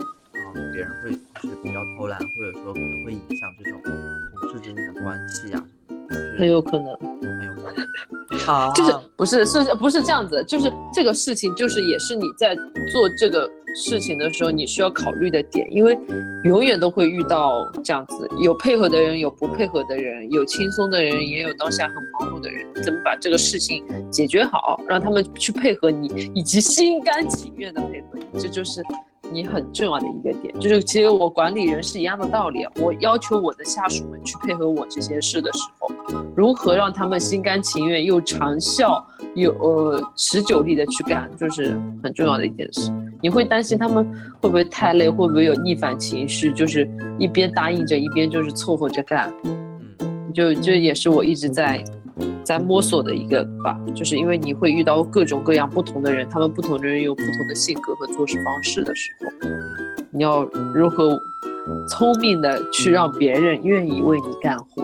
[0.72, 1.10] 别人会
[1.42, 5.62] 就是比较偷懒，或者说可能会影响这种同事之间的关系啊，
[6.08, 6.86] 就是很有可能。
[6.96, 7.86] 很有可能。
[8.38, 10.44] 好，就是不是是不是这样子？
[10.44, 12.54] 就是这个事情，就是也是你在
[12.92, 15.98] 做这个事情的时候，你需要考虑的点，因为
[16.44, 22.64] 永远都会遇到这样子，有配合的人，有不配合的人，有轻松的人，也有当下很忙碌的人。
[22.84, 28.80] 怎么把这个事情解决好，让他们去配合你，以及心甘情愿的配合你，这就是
[29.32, 30.58] 你很重要的一个点。
[30.58, 35.90] 就是其实我管理人是一样的道理啊，我要求我的下属们去配合我这些事的时候。
[36.36, 42.92] 如何让他们心甘情愿又长效、又呃持久力的去干，就是很重要的一件事。
[43.22, 44.04] 你会担心他们
[44.40, 49.32] 会不会太累，会不会有逆反情绪，就是一边答应着，一边就是凑合着干。
[49.44, 51.82] 嗯，就这也是我一直在
[52.42, 59.48] 在摸索的一个吧，就是因为你会遇到各种各样不同的人，他们不同的人有不同的性格和做事方式的时候，
[60.10, 61.18] 你要如何
[61.88, 64.82] 聪明的去让别人愿意为你干活，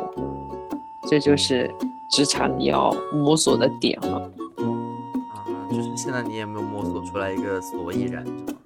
[1.08, 1.70] 这就是
[2.10, 4.18] 职场你要摸索的点了。
[4.18, 8.58] 啊，就是现在你也没有摸索出来一个所以然，是吗？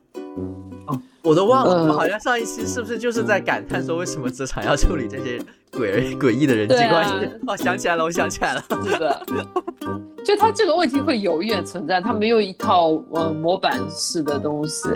[1.27, 5.39] 哦，我都忘了，我们呃好像上一期是不是就是在感叹说为什么职场要处理这些
[5.73, 7.15] 诡诡异的人际关系？
[7.47, 8.63] 哦，想起来了，我想起来了。
[8.85, 9.27] 是的，
[10.25, 14.89] 就他这个问题会永远存在，他没有一套呃模板式的东西，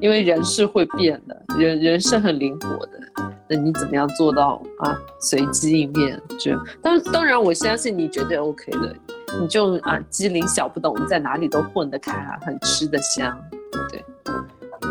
[0.00, 3.00] 因为人是会变的，人人是很灵活的。
[3.48, 6.20] 那你怎么样做到啊随机应变？
[6.38, 6.52] 就
[6.82, 8.94] 当当然，我相信你绝对 OK 的，
[9.40, 13.36] 你就啊机灵小不懂，在哪里都混得开啊，很吃得香。
[13.72, 13.78] 我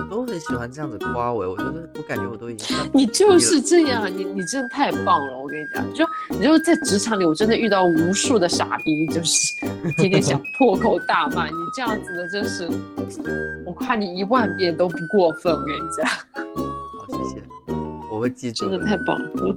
[0.10, 9.54] 都很喜欢这样子夸我，我觉得我感觉我都已经你就是这样，你你真的太棒了，我跟你讲，就你就在职场里，我真的遇到无数的傻逼，就是
[9.98, 12.68] 天天想破口大骂，你这样子的，真是
[13.66, 17.44] 我夸你一万遍都不过分，我跟你讲，好，谢谢，
[18.12, 19.56] 我会记住真的太棒了，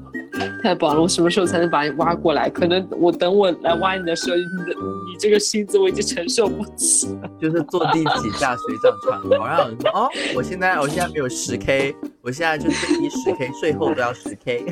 [0.62, 2.49] 太棒了，我什么时候才能把你挖过来？
[2.51, 4.91] 可能我等我来挖你的时候，你的你
[5.23, 7.31] 这个薪资我已经承受不起了。
[7.41, 14.67] 就是坐地起价，水涨船高，让人说哦，我现在我现在没有十 k，我现在就最低十 k，税后都要十 k。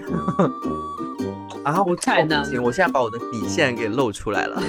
[1.62, 4.60] 啊，我太难行，我现在把我的底线给露出来了，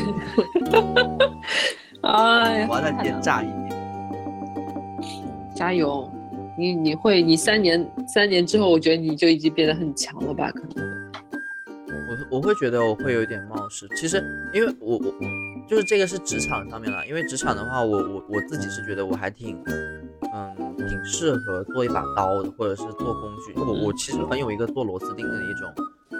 [2.03, 3.71] 哎呀，我要再太难了奸诈一点。
[5.55, 6.07] 加油！
[6.59, 10.51] 你你会，你三年三年之后，我觉得你就已经变得很强了吧？
[10.51, 11.01] 可能。
[12.29, 14.21] 我我会觉得我会有点冒失，其实
[14.53, 15.13] 因为我我
[15.71, 23.53] 就是这个是职场上面了，因为职场的话，我我我自己是觉得我还挺嗯挺适合做一把刀的，或者是做工具。
[23.55, 25.73] 我我其实很有一个做螺丝钉的一种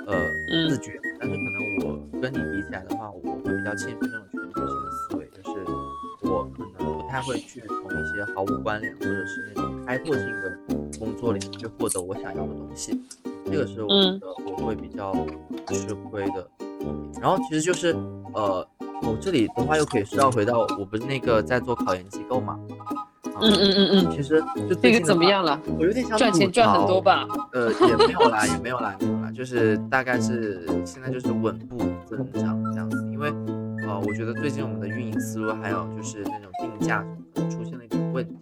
[0.08, 0.16] 呃
[0.54, 5.66] 嗯自觉，但是可能我跟你比起来的话，我会比较欠缺那种全局性的思维，就是
[6.22, 10.58] 我可能不太会去从一些毫无关联或者是那种开拓性的
[10.98, 12.98] 工作里面去获得我想要的东西。
[13.44, 15.14] 这个是我觉得我会比较
[15.68, 16.50] 吃亏的。
[17.22, 17.94] 然后其实就是
[18.34, 18.66] 呃，
[19.04, 22.60] 我这里的话又可以绕回到我不是那个在做考研机构嘛，
[23.34, 25.04] 啊嗯嗯嗯嗯，其实就这个最近？
[25.04, 25.60] 怎么样了？
[25.80, 27.02] 我有点想赚钱吐赚很多？
[27.02, 27.26] 吧？
[27.54, 32.98] 呃，也没有啦，也没有啦，没有啦，就是大概是现在就是稳步增长这样子。
[33.12, 33.30] 因为
[33.88, 37.04] 呃，我觉得最近我们的运营思路还有就是那种定价
[37.50, 38.34] 出现了一点问题。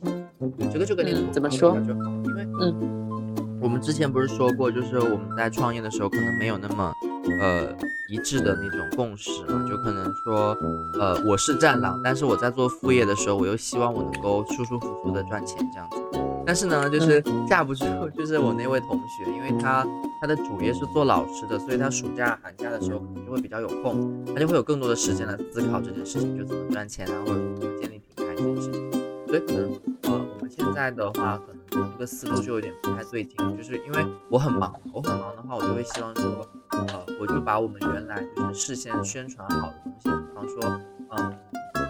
[0.71, 6.91] 这个就跟你怎么说下就好，因为嗯我们之前不是说过，就是我们在创业的时候可能没有那么
[7.39, 7.75] 呃
[8.07, 10.57] 一致的那种共识嘛，就可能说
[10.99, 15.97] 呃我是战狼，但是我在做副业的时候，我又希望我能够舒舒服服的赚钱这样子。
[16.45, 17.85] 但是呢，就是架不住，
[18.17, 19.85] 就是我那位同学，因为他
[20.19, 28.91] 他的主业是做老师的，所以他暑假寒假的时候可能就会比较有空，他就会有更多的时间来思考这件事情，就怎么赚钱啊，或者怎么建立品牌这件事情。
[29.27, 29.69] 所以可能
[30.03, 40.81] 呃现在的话，可能这个思路就有点不太对劲，就是因为我很忙，我很忙的话，我就会希望说，呃，我就把我们原来就是事先宣传好的东西，比方说，
[41.11, 41.37] 嗯，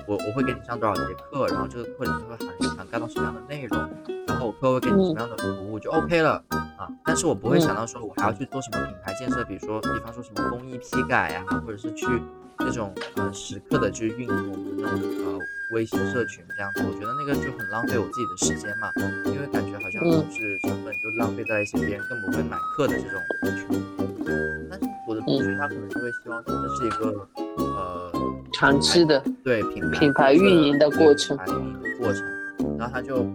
[0.08, 3.80] 我我会给你上多少节课，然后这个课里面会涵涵盖到什么样的内容，
[4.28, 6.89] 然后我课会给你什么样的服务，就 OK 了啊。
[7.06, 12.06] 但是我不会想到说我还要去做什么品牌建设，比如说，比方说什么工艺批改呀、或者是去
[12.60, 15.39] 那种呃时刻的去运营我们的那种呃
[15.72, 18.91] 微信社群这样子，我觉得那个就很浪费我自己的时间嘛，
[19.26, 23.19] 因为感觉好像嗯就是成本就浪费在一些别人更不会买课的这种
[23.58, 23.80] 群。
[24.69, 28.12] 但是我的同学他可能就会希望说这是一个呃
[28.54, 33.26] 长期的，对品牌品牌运营的过程品牌运营的过程，然后他就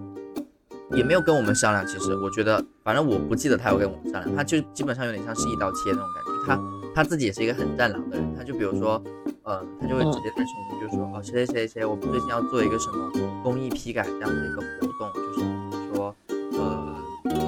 [0.92, 1.86] 也没有跟我们商量。
[1.86, 6.30] 其实我觉得，反正我不记得他有跟我们商量，他就基本上有点像是一刀切那种感觉。
[6.46, 9.02] 他他自己也是一个很战狼的人，他就比如说，
[9.42, 13.10] 呃、他就会直接在群里就说，哦，谁谁谁谁，我们最近要做一个什么
[13.42, 16.14] 公益批改这样的一个活动，就是说，
[16.58, 16.94] 呃，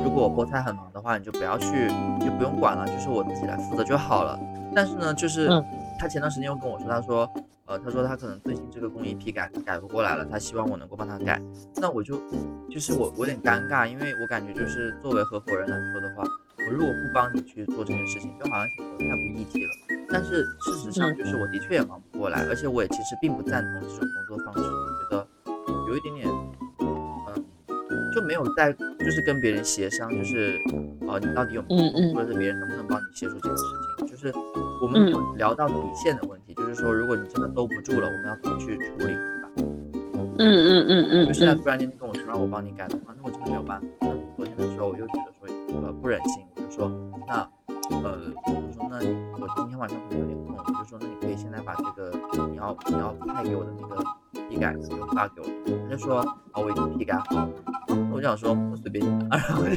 [0.03, 1.87] 如果我菠菜很忙的话，你就不要去，
[2.19, 4.39] 你就不用管了，就是我自己来负责就好了。
[4.75, 5.65] 但是呢，就是嗯
[5.99, 7.31] 他前段时间又跟我说，他说，
[7.67, 11.41] 呃，他说他可能最近这个工艺批改改不过来了，他希望我能够帮他改。
[11.77, 12.17] 那我就
[12.71, 16.23] 就是我我有点尴尬，因为我感觉就是作为合伙人来说的话，
[16.59, 19.71] 我如果不帮你去做这件事情，就好像显得太不义气了。
[20.09, 23.99] 但是事实上嗯就是我的确也忙不过来，而且我也其实并不赞同这种
[24.29, 25.27] 工作方式，我觉得
[25.89, 26.29] 有一点点，
[26.79, 30.57] 嗯，就没有在就是跟别人协商，就是
[31.09, 33.65] 呃你到底有没有或者是别人能不能帮你协助这件事
[33.99, 34.33] 情，就是
[34.81, 39.49] 我们有聊到底线的问题，就是说如果你真的兜不住了，我们要怎么去处理，对吧？
[40.39, 43.87] 嗯嗯嗯嗯就现在嗯突然间跟我说让我帮你改的话，那我真的没有办法。
[44.01, 45.49] 那昨天的时候我又觉得说
[45.83, 46.91] 呃不忍心，我就说
[47.27, 47.49] 那
[47.91, 48.97] 呃我说那
[49.41, 52.13] 我今天晚上可能有点空，我就说那你可以现在把这个
[52.51, 54.05] 你要你要派给我的那个
[54.49, 54.75] 批改
[55.15, 55.47] 发给我，
[55.89, 56.27] 他就说啊
[56.57, 57.49] 我已经批改好了，
[58.13, 59.73] 我就想说我随便你拿， 然后就，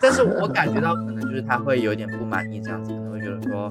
[0.00, 3.70] 但是我感觉到可能就是他会有点不满意这样子，可能会觉得说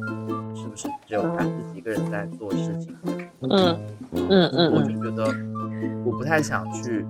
[0.55, 2.95] 是不是只有他自己一个人在做事情。
[3.03, 3.79] 嗯嗯
[4.11, 5.33] 嗯嗯我就觉得
[6.03, 7.05] 我不太想去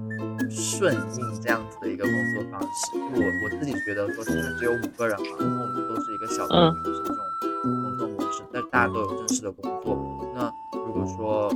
[0.49, 2.68] 顺应这样子的一个工作方式。
[2.93, 7.18] 我我自己觉得说，现在只有五个人嘛，然后我们都是一个小团队，就是这种
[7.63, 9.97] 工作模式，但大家都有正式的工作。
[10.36, 11.51] 那如果说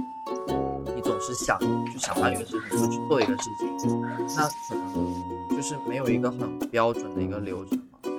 [0.47, 0.80] 你
[1.11, 1.59] 总是想
[1.91, 4.01] 去想到一个事情，就去做一个事情，
[4.37, 8.09] 那可能就是没有一个很标准的一个流程嘛，就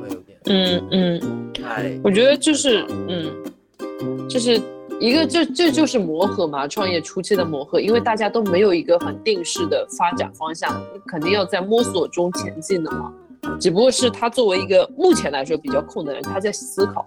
[0.00, 1.98] 会有点嗯嗯，太。
[2.04, 4.62] 我觉得就是嗯，就是
[5.00, 13.12] 一个这这就是磨合嘛，创业初期的磨合，因为大家都没有一个很定式的发展方向，你肯定要在摸索中前进的嘛。
[13.58, 17.04] 只不过是他作为一个目前来说比较空的人，他在思考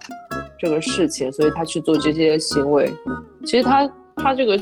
[0.58, 2.92] 这个事情，所以他去做这些行为。
[3.46, 4.58] 其实他他这个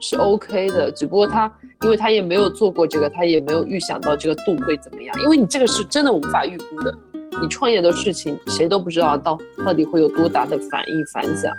[0.00, 1.50] 是 OK 的，只不过他
[1.82, 6.94] 因为他也没有做过这个，他也没有预想到这个度会怎么样，因为你这个是真的无法预估的。
[7.42, 11.52] 你创业的事情谁都不知道到到底会有多大的反应反响，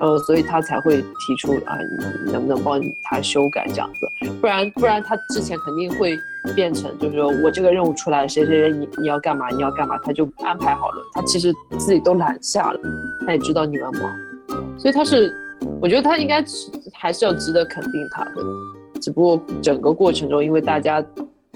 [0.00, 1.78] 呃，所以他才会提出啊，
[2.26, 6.18] 你能不能帮他修改这样子，不然不然他之前肯定会
[6.54, 12.78] 变成就是说我这个任务出来，谁谁谁你你要干嘛你要干嘛，他就安排好了，他其实自己都揽下了，
[13.24, 14.14] 他也知道你们忙，
[14.78, 15.34] 所以他是，
[15.80, 16.44] 我觉得他应该
[16.98, 18.42] 还是要值得肯定他的，
[19.00, 21.04] 只不过整个过程中因为大家。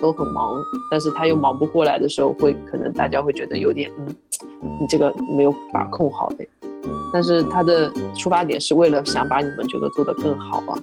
[0.00, 4.08] 都很忙，但是他又忙不过来的时候，会可能大家会觉得有点，嗯，
[4.80, 6.44] 你这个没有把控好的。
[7.12, 10.76] 但是他的出发点是为了想把你们这个做得更好啊。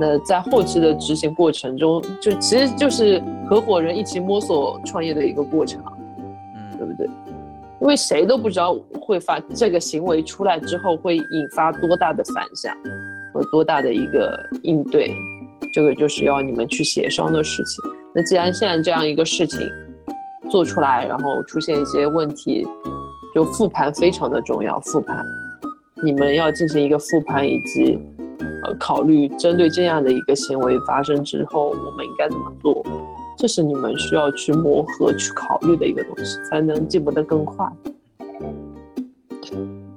[0.00, 5.92] 那在后期的执行过程中，就其实就是合伙人一起摸索创业的一个过程啊，
[6.56, 7.06] 嗯，对不对？
[7.80, 12.76] 因为谁都不知道会发这个行为出来之后会引发多大的反响
[13.32, 15.14] 和多大的一个应对，
[15.72, 17.82] 这个就是要你们去协商的事情。
[18.14, 19.60] 那既然现在这样一个事情
[20.50, 22.66] 做出来，然后出现一些问题，
[23.34, 24.78] 就复盘非常的重要。
[24.80, 25.24] 复盘，
[26.02, 27.98] 你们要进行一个复盘，以及
[28.38, 32.84] 呃考虑针对这样的一个行为发生之后，我们应该怎么做？
[33.38, 37.66] 这是你们需要去磨合、去考虑的一个东西，才能进步得更快。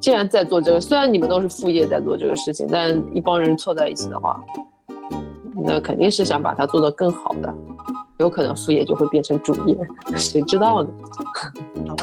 [0.06, 4.40] 既然在做这个，虽然你们都是副业在做这个事情，但一帮人凑在一起的话，
[5.64, 7.52] 那肯定是想把它做得更好的。
[8.20, 9.76] 有可能副业就会变成主业，
[10.16, 10.90] 谁知道呢？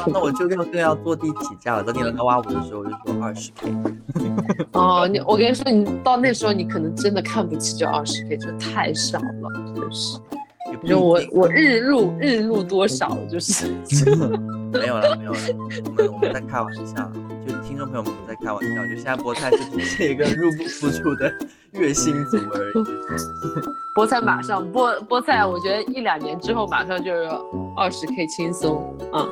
[0.07, 1.83] 那我就要更要坐地起价了。
[1.83, 3.73] 等你来挖我的时候，我就说二十 K。
[4.73, 10.19] 哦，你我跟你说，你到那时候你可能真的看不起这二十 K，这太少了，真是。
[10.85, 13.73] 就我我日入日入多少，就是。
[14.73, 15.39] 没有了没有了，
[15.85, 17.32] 我们我们在开玩笑，就
[17.73, 21.33] 听众朋友们在开玩笑，就现在菠菜是只是一个入不敷出的
[21.71, 22.73] 月薪族而已。
[23.97, 27.27] 菠菜马上菠菠菜，我觉得一两年之后马上就是
[27.75, 29.27] 二十 K 轻松，嗯。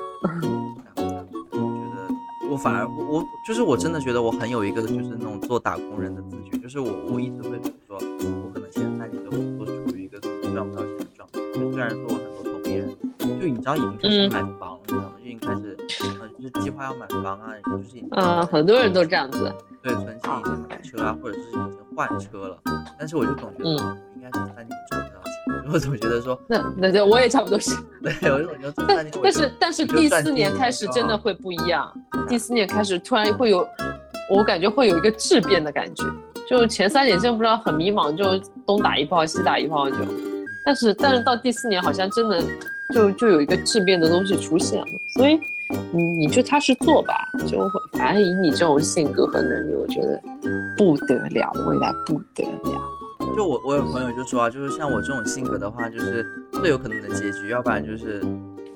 [1.51, 1.61] 我觉
[1.95, 9.29] 得我反而我我就是我真的觉得我很有一个就是那种做打工人的自觉，就是我我一直会觉得说，我可能前三年都
[9.63, 12.89] 都处于一个赚不到钱的状态，就虽然说我很多同龄人，
[13.39, 14.70] 就你知道已经开始买房，
[16.59, 22.57] 计划要买房啊，就是嗯很多人都这样子，对，存钱已经买车啊，或者是已经换车了，
[22.99, 23.97] 但是我就总觉得。
[24.23, 27.75] 应该是三年赚不到钱，我总觉得说，那那对我也差不多是，
[28.21, 31.91] 对，我就觉得三年，但是但是第四年开始真的会不一样，
[32.29, 33.67] 第四年开始突然会有，
[34.29, 36.03] 我感觉会有一个质变的感觉，
[36.47, 39.95] 就前三年真不知道很迷茫，就东打一炮西打一炮就，
[40.63, 42.43] 但是但是到第四年好像真的
[42.93, 44.85] 就就有一个质变的东西出现了，
[45.15, 45.39] 所以
[45.93, 47.13] 嗯你就踏实做吧，
[47.47, 47.59] 就
[47.93, 50.21] 反正以你这种性格和能力，我觉得
[50.77, 52.81] 不得了，未来不得了。
[53.35, 58.19] 就我我有朋友就说啊，就是像我这种性格的话，就是最有可能的结局，要不然就是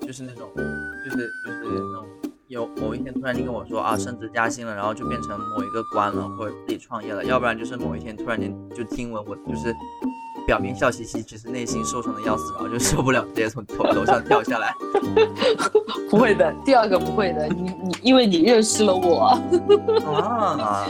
[0.01, 2.05] 就是那种就是就是那种
[2.47, 9.73] 有某一天突然间跟我说啊升职加薪了，然后就变成某一个官了，或者自己创业了，要不然就是某一天突然间就听闻我就是
[10.45, 14.73] 表面笑嘻嘻，其实内心受伤的要死，然后就受不了，直接从头楼上跳下来。
[16.09, 19.19] 不会的，第二个不会的，你你因为你认识了我。
[20.11, 20.87] 啊。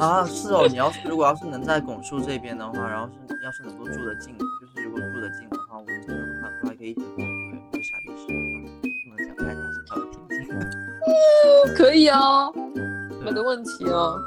[0.00, 7.00] 啊，是哦，你要是如果要是能在拱墅这边的话，然后是要是能够住得近，就是如果住得近的话，我们可能还还可以一起
[7.72, 10.36] 去傻逼吃不能讲太大声，他会听见。
[10.50, 12.52] 嗯， 可以哦，
[13.24, 14.18] 没得问题哦。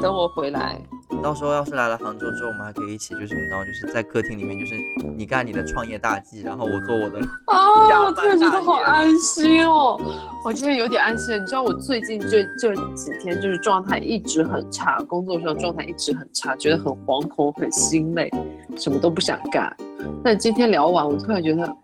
[0.00, 0.80] 等我回来。
[1.22, 4.74] 到时候要是来了杭州之后，我们还可以一起，就是你知道，就是在客厅里面，就是
[5.16, 7.18] 你干你的创业大计，然后我做我的。
[7.46, 10.00] 啊，我突然觉得好安心哦，
[10.44, 11.40] 我今天有点安心。
[11.40, 18.30] 你知道我最近这这几天就是状态一直很差，工作上状态一直很差，觉得很惶恐、很心累，
[18.76, 19.74] 什么都不想干。
[20.22, 21.76] 但今天聊完，我突然觉得。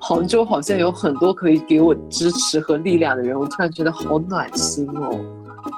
[0.00, 5.18] 杭州好像有很多可以给我支持和力量的人，我突然觉得好暖心哦，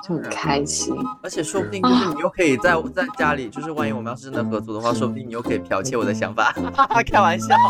[0.06, 0.94] 就很开心。
[1.22, 6.54] 而且说不定就是你又可以在在家里，就是万一我们要是真的合作的话，说不定你又可以剽窃我的想法，
[7.10, 7.56] 开玩笑。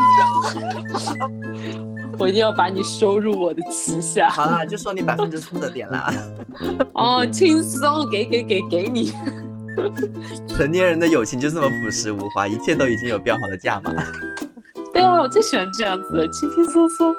[2.19, 4.31] 我一定要把你收入我的旗下。
[4.31, 6.11] 好啦，就说你百分之四的点啦。
[6.95, 9.13] 哦，轻松，给给给给你。
[10.49, 13.93] 成年人的友情就这么朴实无华，一切都已经有标好的价码。
[14.95, 17.15] 对啊，我最喜欢这样子的，轻轻松松。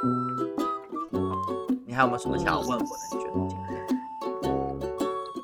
[1.85, 2.85] 你还有没有什么想要问我的？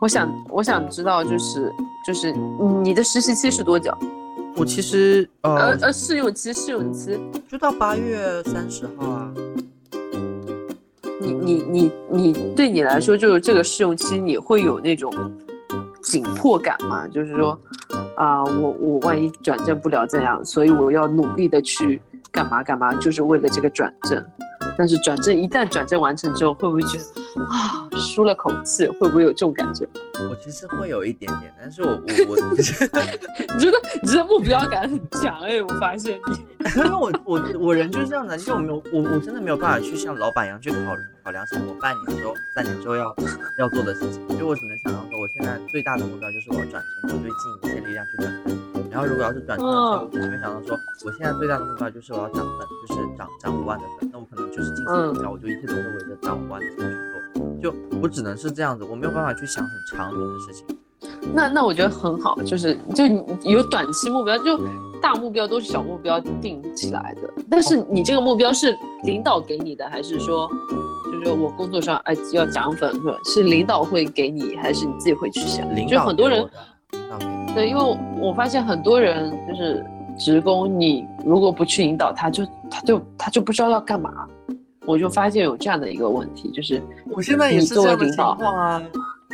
[0.04, 1.72] 我想，我想知道，就是
[2.06, 2.34] 就是
[2.84, 3.98] 你的实习期是多久？
[4.58, 9.32] 我其实呃呃，试用期，试用期就到八月三十号啊。
[11.22, 15.10] 你你你你，对你来说，就是这个试用期，你会有那种
[16.02, 17.08] 紧迫感吗？
[17.08, 17.58] 就是说，
[18.18, 24.22] 啊，我我万一转正不了，这样，所以我要努力的去干嘛干嘛，就是为了这个转正。
[24.78, 28.88] 但是转正一旦转正完成之后，会不会觉得啊舒了口气？
[28.88, 29.88] 会不会有这种感觉？
[30.30, 32.62] 我其实会有一点点，但是我我我， 你
[33.60, 36.38] 觉得你这目标感很强哎，我发现你，
[36.78, 40.78] 因为我我我人就是这样的，因为我没有我我真的没有办法去像老板一样去考
[41.24, 43.14] 考量什么我半年之后、三年之后要
[43.58, 48.64] 要做的事情，所以我只能想到说，我现在最大的目标就是我要转成，我最近一切力量去转正。
[48.92, 56.93] 然后如果要是转成的话，我就没想到说，我现在最大的目标就是我要涨粉，就是涨涨五万的粉，那我可能就是近期目标，我就一切都会围着涨五万的粉
[58.04, 60.78] 我只能是这样子，我没有办法去想很长远的事情。
[61.34, 63.06] 那那我觉得很好，就是就
[63.50, 64.60] 有短期目标，就
[65.02, 67.34] 大目标都是小目标定起来的。
[67.50, 70.50] 但是你这个目标是领导给你的，还是说，
[71.14, 75.66] 就是我工作上哎要涨粉是吧是领导会给你，还是你自己会去想？
[75.88, 76.46] 就很多人。
[77.56, 79.86] 对，因为我发现很多人就是
[80.20, 84.28] 职工，你如果不去引导他，就他就他就不知道要干嘛。
[84.86, 86.82] 我就发现有这样的一个问题，就是
[87.12, 88.82] 我现在也是这样的情况啊。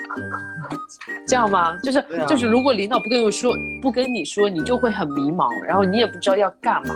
[1.28, 1.78] 这样吗？
[1.84, 6.96] 就是就是，如果领导不跟我说，不跟你说，你就会很迷茫，然后你也不知道要干嘛，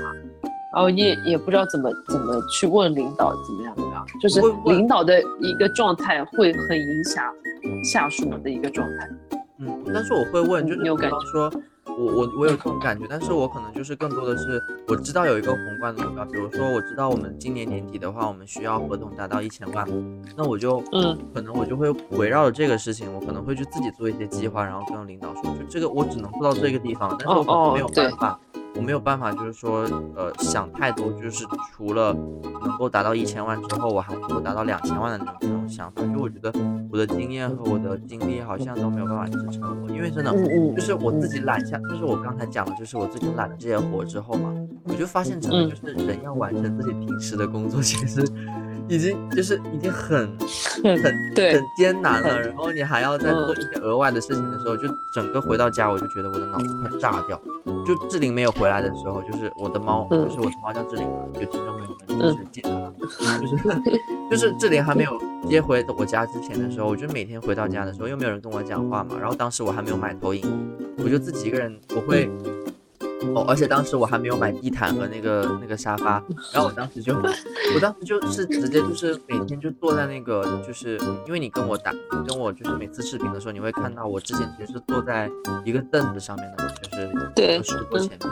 [0.74, 7.24] 然后你也也不知道怎么怎么去问领导怎么样怎么样，就是领导的一个状态会很影响
[7.84, 9.10] 下属的一个状态。
[9.60, 11.54] 嗯，但是我会问，就是你有感觉说，
[11.86, 19.88] 我我我有这种感觉，但是我可能就是更多的是，我知道有一个宏观的目标，比如说我知道我们今年年底的话，我们需要合同达到一千万，
[20.36, 28.40] 那我就嗯，可能我就会围绕着这个事情，我可能会去自己做一些计划，然后跟领导说，就这个我只能做到这个地方，但是我可能没有办法。
[28.76, 29.82] 我没有办法，就是说，
[30.16, 36.02] 呃，想太多，就是除了能够达到一千万之后，我还能够达到两千万的那种那种想法。
[36.02, 36.52] 就我觉得
[36.92, 40.32] 我的经验和我的经历好像都没有办法支撑我，因为真的，
[40.76, 44.54] 就是我自己揽下，就是我刚才讲的，就是我自己揽了这些活之后嘛，
[44.86, 48.22] 我就发现真的就是人要完成自己平时的工作，其实。
[48.88, 50.30] 已经就是已经很
[50.84, 57.40] 很很艰难了，然后你还要再做一些额外的事情的时候，就整个回到家我就觉得我的脑子快炸掉。
[57.86, 62.94] 就志玲没有回来的时候，就是我的猫，就是我的猫叫志玲嘛，就听众朋友们就是记得，
[63.42, 63.58] 就是
[64.32, 65.12] 就是志玲还没有
[65.50, 70.44] 接回我家之前的时候，我就每天回到家的时候又没有人跟我讲话嘛，然后当时我还没有买投影，
[71.04, 72.30] 我就自己一个人，我会。
[73.36, 81.92] 哦，而且当时我还没有买地毯和那个那个沙发，然后我当时就，我当时就是直接就是每天就坐在那个，就是因为你跟我打，
[82.28, 85.30] 跟我就是每次视频的时候，你会看到我之前其实是坐在
[85.64, 88.30] 一个凳子上面的嘛，就是对，书桌前面。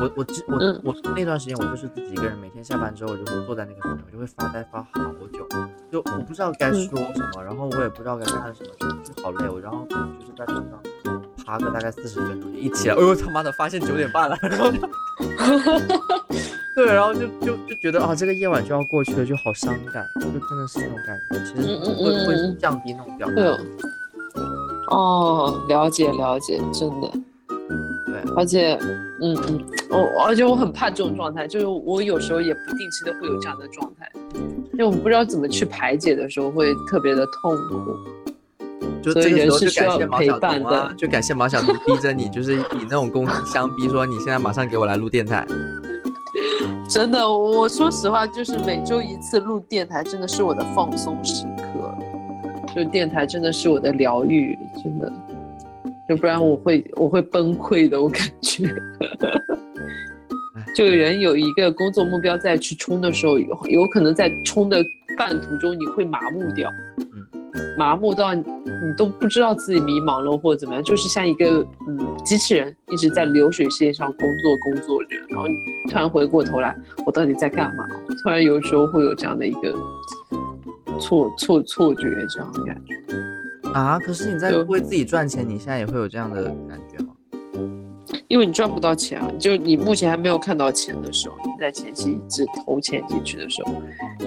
[0.00, 5.44] 我我我我那段时间我就是自己一个人，每天下班之后我就会坐在那个上面，我就会发呆发好久，
[5.90, 10.80] 就我不知道该说什么，然后我也不知道该看什么，就好累，我然后就是在床上。
[11.48, 14.70] 爬个大概四十分钟就一起来，哎呦他妈的，发现九点半了，然后，
[16.74, 23.42] 对，然后就就就觉得啊，这个夜晚就要过去了，就好伤感，就真的是那种感觉，其实会会降低那种表达。
[24.90, 27.10] 哦，了解了解，真的，
[28.04, 28.78] 对，而且，
[29.22, 34.06] 嗯嗯，我而且我很怕这种状态，就是我有时候也不定期的会有这样的状态，
[34.72, 37.96] 因为我们不知道怎么去排解的时候会特别的痛苦。
[39.14, 45.46] 就这个时候就感谢毛晓彤啊，就感谢毛晓彤逼着你，就是以那种攻相逼，说你现在马上给我来录电台。
[46.88, 51.94] 真的，我说实话，就是每周一次录电台，真的是我的放松时刻。
[52.74, 55.12] 就电台真的是我的疗愈，真的，
[56.08, 58.72] 要不然我会我会崩溃的，我感觉。
[60.74, 64.84] 就人有一个工作目标再去冲的时候，有有可能在冲的
[65.16, 66.70] 半途中你会麻木掉。
[67.76, 75.54] 麻木到你你都不知道自己迷茫了或者怎么样，就是像一个嗯机器人一直在流水线上工作工作着，然后你
[75.90, 76.76] 突然回过头来，
[77.06, 77.86] 我到底在干嘛？
[78.22, 79.74] 突然有时候会有这样的一个
[81.00, 82.94] 错错错觉，这样的感觉。
[83.72, 87.12] 啊，可是你在就为自己赚钱，你现在也会有这样的感觉吗？
[88.28, 93.72] 因为你赚不到钱啊，就你目前还没有看到钱的时候，你在前期一直投钱进去的时候，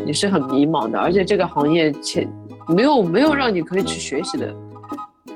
[0.05, 2.27] 你是很迷茫的，而且这个行业前
[2.67, 4.53] 没有没有让你可以去学习的，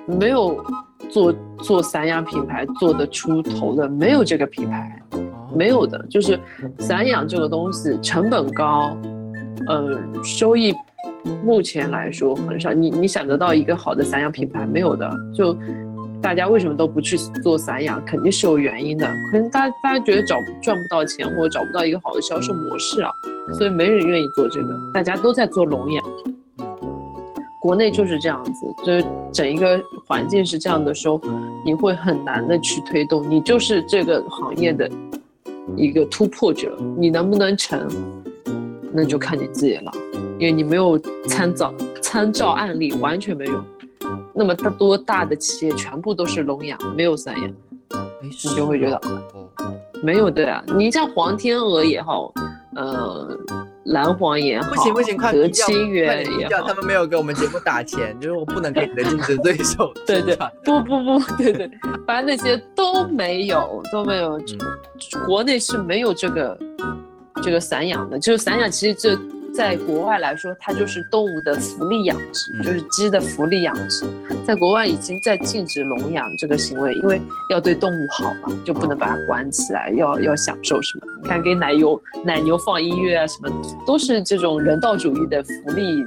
[0.05, 0.63] 没有
[1.09, 5.19] 做做散养品牌做得出头的，没有这个品牌，哦
[5.55, 6.39] 没有的，就是
[6.79, 8.95] 散养这个东西成本高，
[9.67, 10.73] 呃，收益
[11.43, 12.73] 目前来说很少。
[12.73, 15.55] 你你想得到一个好的散养品牌没有的，就
[16.21, 19.07] 大家为什么都不去做散养，肯定是有原因的。
[19.31, 23.11] 可能大家大家觉得找赚不到钱，或者找不到一个好的销售模式啊，
[23.53, 26.03] 所以没人愿意做这个，大家都在做笼养。
[27.65, 31.19] 国内就是这样子，就是整一个环境是这样的时候，
[31.65, 34.87] 你会很难的去推动，你就是这个行业的
[35.75, 37.89] 一个突破者，你能不能成，
[38.93, 39.91] 那就看你自己了，
[40.37, 40.95] 因为你没有
[41.27, 43.63] 参照参照案例，完全没有。
[44.31, 47.45] 那么大多大的企业全部都是笼养，没有散养，
[47.93, 50.63] 哎你就会觉得哦，没有的呀。
[50.77, 52.31] 你像黄天鹅也好，
[52.75, 53.35] 呃，
[53.85, 61.69] 蓝黄也好，不行不行，快德低调清快源也好点低调他，们没有给我们节目打钱，就是我不能给你的竞争对手 对对不不不，对对，
[62.05, 64.37] 反正那些都没有，都没有。
[64.39, 64.45] 嗯
[65.25, 66.57] 国内是没有这个
[67.43, 69.15] 这个散养的，就是散养，其实这
[69.55, 74.05] 在国外来说，它就是动物的福利养殖，嗯就是鸡的福利养殖，
[74.45, 81.07] 在国外已经在禁止笼养这个行为，因为要对动物好嘛，就不能把它关起来，要要享受什么？
[81.23, 83.49] 你看给奶油奶牛放音乐啊，什么
[83.87, 86.03] 都是这种人道主义的福利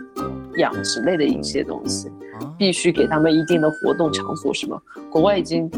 [0.59, 2.09] 养殖类的一些东西。
[2.09, 2.15] 啊
[2.57, 4.81] 必须给他们一定的活动场所，什么
[5.11, 5.69] 国外已经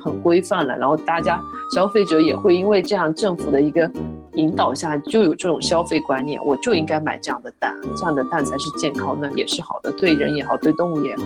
[0.00, 1.40] 很规范了，然后大家
[1.74, 3.90] 消费者也会因为这样政府的一个
[4.36, 11.24] 引导下，就有这种消费观念，我就应该买这样的蛋，这样的蛋才是健康的，也是好的，对人也好，对动物也好，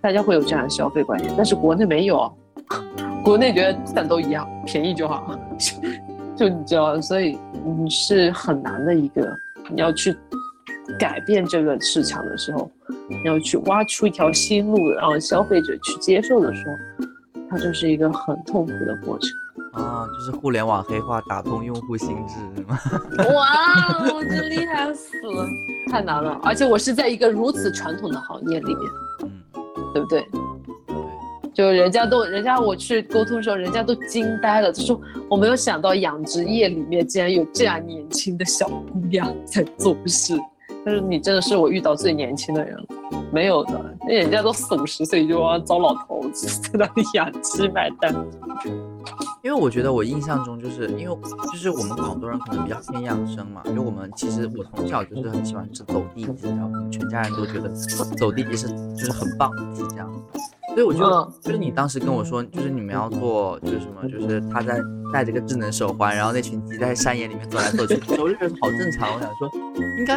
[0.00, 2.30] 大家会有这样的消费观念，但是国内没有啊，
[3.24, 5.38] 国内觉得蛋都一样，便宜就好，
[6.36, 9.36] 就你知道，所以你是很难的一个，
[9.70, 10.14] 你要去
[10.98, 12.70] 改变这个市场的时候。
[13.08, 17.06] 你要去挖出一条新路，让消费者去接受的时候，
[17.50, 19.28] 它就是一个很痛苦的过程。
[19.72, 22.78] 啊，就是互联网黑化打通用户心智是吗？
[23.34, 25.46] 哇，我真厉害死了，
[25.90, 26.38] 太难了！
[26.42, 28.90] 而且我是在一个如此传统的行业里面，
[29.22, 29.30] 嗯，
[29.94, 30.26] 对不对？
[31.54, 34.98] 就人家都，人家我去沟通的时候，人家都惊呆了，就说
[35.28, 40.34] 我没有想到养殖业里面竟然有这样年轻的小姑娘在做事。
[40.84, 42.84] 但是你真的是我遇到最年轻的人了，
[43.32, 48.14] 没有的，那人家都四五十岁就要糟老头子 在那里养鸡卖蛋。
[49.42, 51.18] 因为我觉得我印象中就是因为
[51.52, 60.20] 就是我们广东人可能比较偏养生嘛，因为我们其实我从小就是很喜欢吃走地鸡，然后我们全家人都觉得走地鸡是就是很棒的鸡这样子。
[60.74, 64.80] 所以我觉得就是你当时跟我说，就是你们要做就是什么，就是他在
[65.12, 69.14] 戴着个智能手环，然后那群鸡在山野里面走来走去，我就觉得好正常。
[69.14, 69.50] 我想说，
[69.98, 70.16] 应该，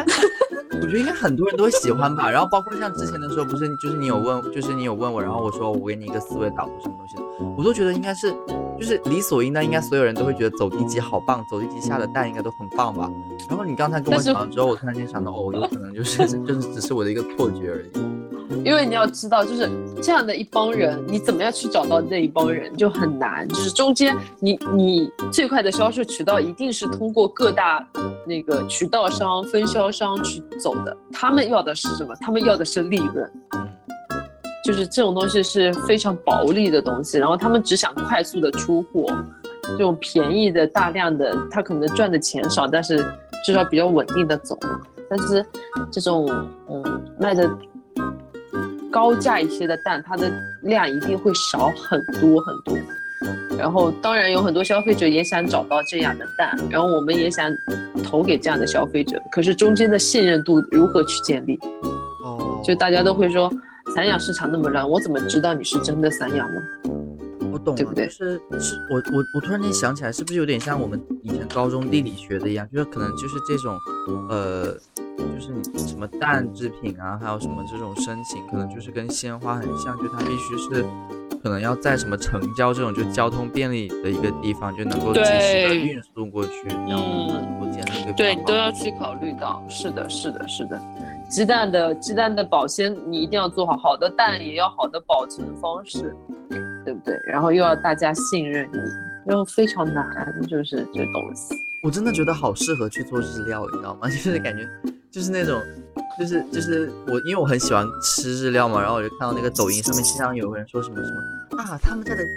[0.80, 2.30] 我觉得应该很多人都会喜欢吧。
[2.30, 7.22] 然后包括像之前的时候，不是就是你有问，就是你有问我，然后我说我给你一个思维导图什么东西的，
[7.58, 8.32] 我都觉得应该是
[8.78, 13.10] 就是理所应当，应该所有人都会觉得走地鸡好棒，走地鸡下的蛋应该都很棒吧。
[13.46, 18.15] 然后你刚才跟我讲了之后，我突然间想到，哦，有可能就是就是只是我的一个错觉而已。
[18.64, 19.70] 因为你要知道，就是
[20.02, 23.48] 这样的一帮人，你怎么样去找到那一帮人就很难。
[23.48, 27.86] 就是中间你你最快的销售渠道一定是通过各大
[28.26, 30.96] 那个渠道商、分销商去走的。
[31.12, 32.14] 他们要的是什么？
[32.20, 33.30] 他们要的是利润。
[34.64, 39.06] 就是这种东西是非常薄利的东西，然后他们只想快速的出货，
[39.62, 42.98] 这种便宜的、大量的，他可能赚的钱少，但是
[43.44, 44.58] 至少比较稳定的走。
[45.08, 45.46] 但是
[45.88, 46.28] 这种
[46.68, 47.48] 嗯卖的
[48.96, 50.32] 高价一些的蛋，它的
[50.62, 52.74] 量一定会少很多很多。
[53.58, 57.54] 然后当然有很多消费者也想找到这样的蛋，然后我们也想
[58.02, 61.58] 投给这样的消费者，可是中间的信任度如何去建立？
[62.24, 63.52] 哦，就大家都会说
[63.94, 66.62] 散养市场那么乱，我怎么知道你是真的散养呢？
[67.56, 73.78] 我懂了，对不对就是是我我我突然间想起来，是不是有点像我们以前高中地理学的一样，就是可能就是这种，
[74.28, 74.72] 呃，
[75.16, 80.84] 就是你什么蛋制品啊，还有什么这种申请，可能就是跟鲜花很像，就它必须是
[81.42, 89.64] 可能要在什么城郊这种就交通便利的一个地方，就能够及时的运输过去，这样嗯能够建立一个对，你都要去考虑到。
[89.68, 90.78] 是的，是的，是的。
[91.28, 96.14] 鸡蛋的鸡蛋的保鲜你一定要做好，好的蛋也要好的保存方式，
[96.84, 97.14] 对不对？
[97.26, 98.78] 然后又要大家信任你，
[99.26, 100.04] 然后非常难，
[100.48, 101.54] 就是这东西。
[101.86, 104.08] 我真的觉得好适合去做日料，你知道吗？
[104.10, 104.68] 就是感觉
[105.08, 105.62] 就是那种。
[106.18, 112.30] 就是就是我，因为我很喜欢吃日料嘛，然后我就看到那个抖音上面经常有个人说什么什么啊，他们家的鸡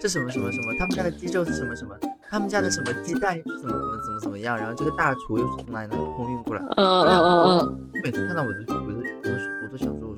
[0.00, 1.96] 是什么什么什么，他们家的鸡肉是什么什么，
[2.30, 6.62] 他们家的什么鸡蛋是怎么怎么怎么怎么样，然后这个大厨又是从哪里哪里空运过来。
[6.76, 7.90] 嗯嗯嗯嗯。
[8.04, 9.30] 每次看到我就我就我都
[9.64, 10.13] 我都想说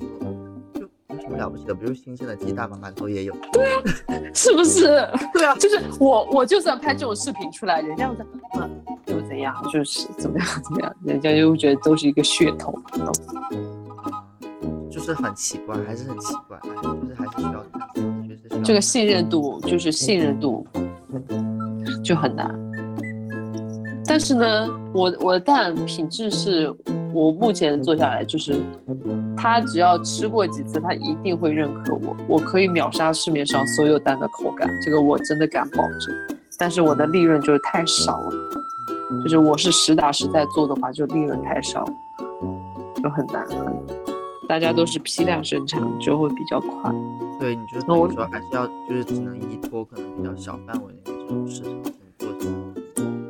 [1.27, 1.75] 什么了不起的？
[1.75, 2.79] 比如新鲜的鸡蛋吗？
[2.81, 3.35] 馒头也有。
[3.51, 3.81] 对啊，
[4.33, 4.85] 是不是？
[5.33, 8.25] 对啊，就是我我就算拍这种视频出来，人家会说。
[9.07, 9.55] 又怎样？
[9.71, 12.73] 就是怎么样怎么样，人家又觉得都是一个噱头，
[14.89, 20.65] 就是很奇怪，还是很奇怪，就是还是需要看，这个信任度，就是信任度
[22.03, 22.53] 就很难。
[24.05, 26.73] 但是呢，我我的蛋品质是
[27.13, 28.61] 我目前做下来，就是
[29.47, 36.13] 他只要吃过几次，他一定会认可我，我可以秒杀市面上所有蛋的口感，这个我真的敢保证。
[36.59, 38.31] 但是我的利润就是太少了。
[39.23, 41.85] 就是我是实打实在做的话，就利润太少，
[43.01, 43.73] 就很难很。
[44.49, 46.91] 大家都是批量生产，就会比较快。
[47.39, 51.71] 对，你觉得我说还是要就是只能依托可能比较小范围的这种市场
[52.17, 52.49] 做起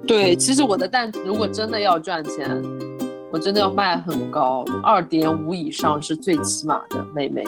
[0.08, 2.50] 对，其实我的蛋如果真的要赚钱，
[3.32, 7.44] 我真的要卖很高，二点五以上是最起码的，妹妹。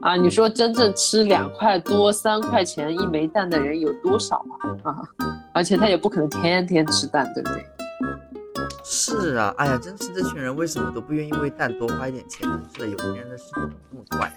[0.00, 4.36] 啊，你说真正吃两块多、三块钱一枚蛋的人有多少
[4.82, 4.90] 啊？
[4.90, 5.02] 啊，
[5.52, 7.64] 而且他也不可能天天吃蛋，对不对？
[8.82, 12.48] 是啊，哎呀，真是这群人为什么都不愿意为蛋多花一点钱？
[12.74, 14.32] 是的，有钱人的事情这么怪。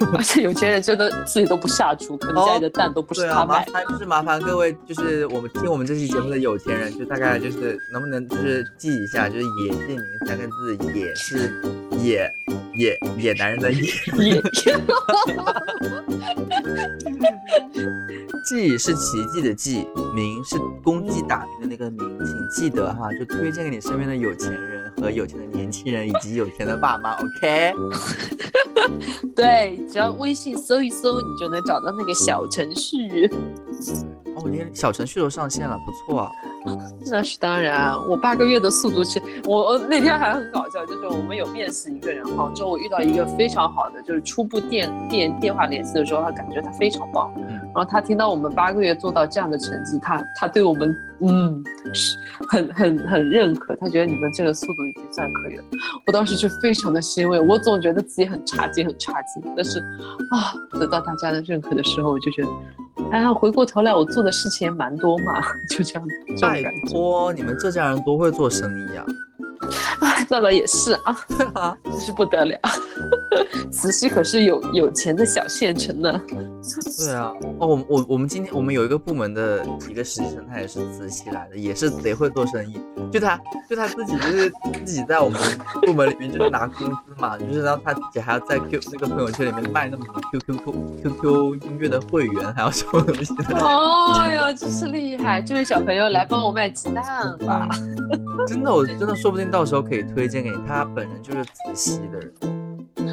[0.16, 3.66] 而且有钱人真的自己都不下厨，可能家里的蛋都不是他买。
[3.66, 11.52] 麻烦就是麻烦各位，就是我们听我们这期节目的有钱人，就大概就是能不能就是记一下，就是“野”姓名三个字，“野”是
[11.98, 12.32] 野
[12.78, 13.82] 野野男人的野。
[18.44, 27.74] 记是奇迹的记，名是公鸡打鸣的那个鸣，请记得哈，就推荐给你身边的有钱人和有钱的年轻人以及有钱的爸妈，OK？
[29.36, 33.26] 对，只要微信搜一搜，你就能找到那个小程序。
[34.36, 36.30] 哦，连小程序都上线了，不错啊。
[37.10, 55.64] 那是当然，我八个月的速度是，我那天还很搞笑，就是我们有面试一个人，杭州我遇到一个非常好的，就是初步电电电话联系的时候，他感觉他非常棒，然后他听到我们八个月做到这样的成绩，他他对我们嗯是很很很认可，他觉得你们这个速度已经算可以了，
[56.06, 62.48] 我当时就非常的欣慰，我总觉得自己很差劲很差劲，但是啊得到大家的认可的时候，我就觉得。
[63.10, 66.08] 哎，回过头来，我做的事情也蛮多嘛， 就这样。
[66.40, 69.04] 拜托，你们浙江人多会做生意呀！
[70.00, 72.58] 哎， 那倒也是啊，真是不得了。
[73.70, 76.20] 慈溪可是有有钱的小县城呢。
[76.98, 82.80] 对啊，哦，我我我们今天我们有一个部门的一个实习生，他也是慈溪来的，也是贼会做生意。
[83.12, 83.38] 就他
[83.68, 84.52] 就他自己就是
[84.84, 85.40] 自己在我们
[85.82, 93.58] 部门里面就是拿工资嘛，就是让他自己还要在 Q 那个朋友圈里面卖那么多 QQ Q QQ 音乐的会员，还要什么东西的。
[93.58, 95.40] 哦哟，真是厉害！
[95.40, 97.04] 这位小朋友来帮我卖鸡蛋
[97.46, 97.68] 吧。
[98.46, 100.56] 真的，我真的说不定到时候可以推荐给你。
[100.66, 102.32] 他本人就是慈溪的人。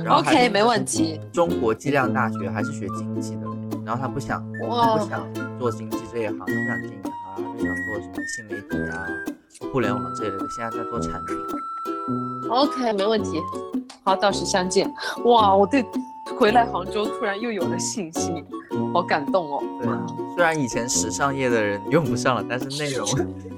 [0.07, 1.19] OK，没问题。
[1.31, 3.41] 中国计量大学还是学经济的，
[3.85, 5.27] 然后他不想不想
[5.57, 9.07] 做经济这一行，不想经营行，他就想做什么新媒体啊、
[9.71, 10.45] 互联网这一类的。
[10.49, 11.35] 现在在做产品。
[12.49, 13.41] OK，没问题。
[14.03, 14.87] 好，到时相见。
[15.23, 15.83] 哇，我对
[16.37, 18.43] 回来杭州突然又有了信心，
[18.93, 19.63] 好感动哦。
[19.81, 19.89] 对，
[20.35, 23.07] 虽然以前时尚业的人用不上了，但是内容，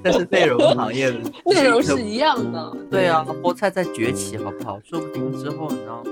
[0.03, 2.77] 但是内容行业的内容是一样的。
[2.91, 4.79] 对啊，菠菜在崛起，好不好？
[4.83, 6.03] 说不定之后，你知道。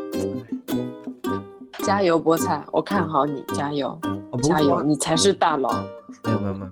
[1.84, 2.64] 加油，菠菜！
[2.72, 4.00] 我看好你，加油，
[4.42, 5.72] 加油，你才是大佬。
[6.24, 6.72] 没有没有没有，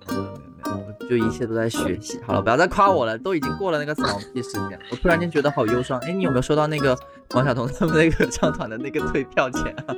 [0.78, 2.20] 我就一切都在学习。
[2.26, 4.80] 好了，不要再夸我了，都已经过了那个草屁时间。
[4.92, 6.00] 我突然间觉得好忧伤。
[6.00, 6.98] 哎，你有没有收到那个
[7.32, 9.96] 王晓彤他们那个合 唱团的那个退票钱啊？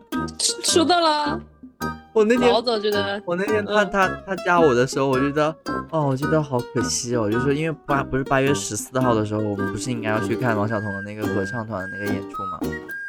[0.38, 1.40] 收到了。
[2.12, 5.54] 我那天老早觉得，我那天他他他加我的时候，我觉得，
[5.90, 12.58] 哦，我觉得好可惜哦，就是因为八不是八月十四号的时候，我们不是应该要去看王晓彤的那个合唱团的那个演出嘛？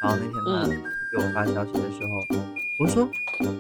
[0.01, 0.91] 然后那天他。
[1.12, 3.08] 给我发消息的时候，我说：“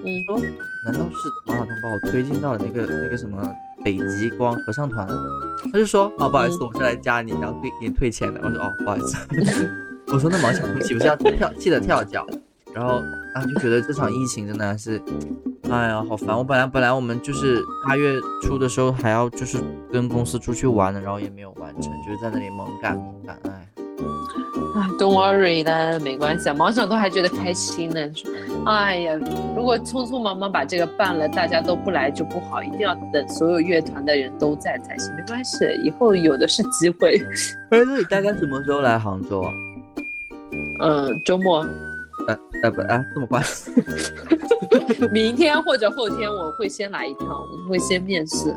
[0.03, 0.35] 你说
[0.83, 3.39] 难道是马晓彤把我推进到了那个那个什么
[3.85, 5.07] 北极光合唱团？”
[5.71, 9.15] 他就说：“哦，不好意思，我是来加你，然后给你退钱的。”我说：“哦，不好意思。
[10.11, 12.25] ”我说：“那马晓彤岂不是要跳气得跳脚？”
[12.73, 12.95] 然后
[13.35, 14.99] 啊，就觉得这场疫情真的是，
[15.69, 16.35] 哎呀，好烦！
[16.35, 19.59] 我本来本来我们就是八月初的时候还要就是
[19.93, 23.67] 跟公司出去玩的，然后也没有完成，就是在那里猛赶猛赶，哎。
[24.75, 28.09] 啊，Don't worry 啦，没关系，啊，毛长都还觉得开心呢。
[28.15, 28.31] 说，
[28.65, 29.19] 哎呀，
[29.55, 35.13] 如果匆匆忙忙把这个办了，大家都不来就不好，一定要等所有乐团的人都在才行。
[35.15, 37.21] 没关系，以后有的是机会。
[37.71, 39.51] 哎，那你大概什么时候来杭州啊？
[40.79, 41.65] 嗯，周末。
[42.27, 43.41] 呃呃不啊，这么快？
[45.11, 48.55] 明天或者后天我会先来一趟，我会先面试。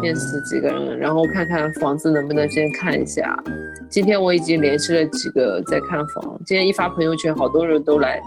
[0.00, 3.42] 面试几个人，然后看看房子能不能先看一下。
[3.88, 8.20] 今天我已经联系了几个在看房，今天一发朋友圈，好多人都来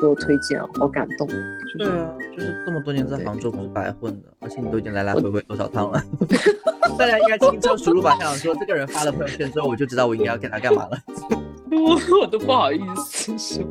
[0.00, 1.26] 给我推荐，好感动。
[1.78, 6.02] 对啊，就是这么多年在杭州不是白混的，而且你都已经来来回回多少趟了。
[6.98, 8.16] 大家应该轻车熟路吧？
[8.20, 10.98] 想说这个人发了朋友圈之后，我就知道我应该要给他干嘛了。
[11.70, 13.64] 我我都不好意思说。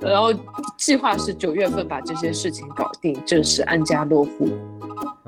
[0.00, 0.32] 然后
[0.76, 4.48] 计划是九月份把这些事情搞定，正式安家落户。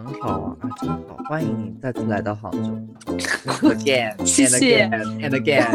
[0.04, 0.98] 很好啊，啊真好，
[1.28, 2.70] 欢迎你再次来到杭州。
[3.68, 4.90] Again, and again,
[5.20, 5.66] and again。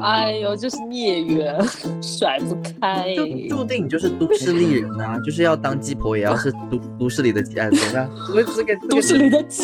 [0.00, 1.58] 哎呦，就是孽缘，
[2.00, 3.14] 甩不开。
[3.16, 7.58] 就注定你就是都市丽人啊，就是要当鸡婆，也要是都都市里的鸡。
[7.58, 8.08] 哎，怎么样？
[8.34, 9.62] 我只给都市里的鸡。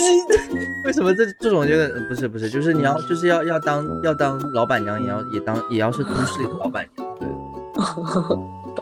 [0.84, 7.16] 为什么这这种就是不是不是，就是你要就是要要当要当老板娘，也要也当也要是都市里的老板娘。
[7.18, 7.28] 对。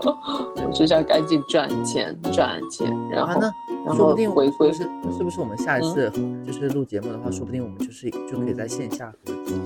[0.72, 3.50] 就是要赶紧赚钱赚钱，然后呢？
[3.96, 4.84] 说不定回归是
[5.16, 6.08] 是不是我们下一次
[6.46, 9.56] 就是录节目的话，说不定我们就是就可以在线下合作。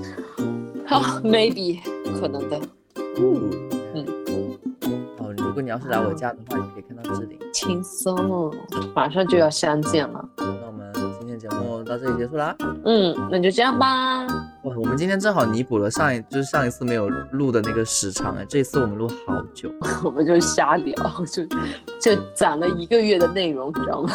[0.87, 1.79] 好，maybe
[2.19, 2.59] 可能的。
[3.19, 3.51] 嗯
[3.93, 4.05] 嗯。
[5.19, 7.37] 哦，如果你要是来我家的话，你可以看到志玲。
[7.53, 8.51] 轻松，
[8.95, 10.27] 马上就要相见了。
[10.37, 12.55] 那我们今天节目到这里结束啦。
[12.85, 14.25] 嗯，那就这样吧。
[14.75, 19.71] 我们今天正好弥补了上一就是上一次没有录的那个时长哎，这次我们录好久，
[20.03, 20.95] 我们就瞎聊，
[21.25, 21.45] 就
[21.99, 24.09] 就攒了一个月的内容，你知道吗？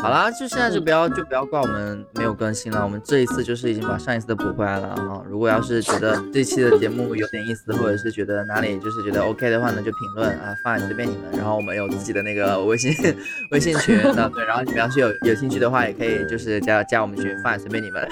[0.00, 5.22] 好啦，就现在就不要就不要怪我们没有更新了，我们这一次就是已经把上一次的补回来了啊。
[5.28, 11.32] 如果要是觉得这期的节目有点意思，或者是觉得哪里就是觉得 OK 的话呢，就评论啊，发随便你们。
[11.32, 12.92] 然后我们有自己的那个微信
[13.50, 18.08] 微信群的，对，然后你们要是有有兴趣的话，也可以就是加加我们群，发随便你们。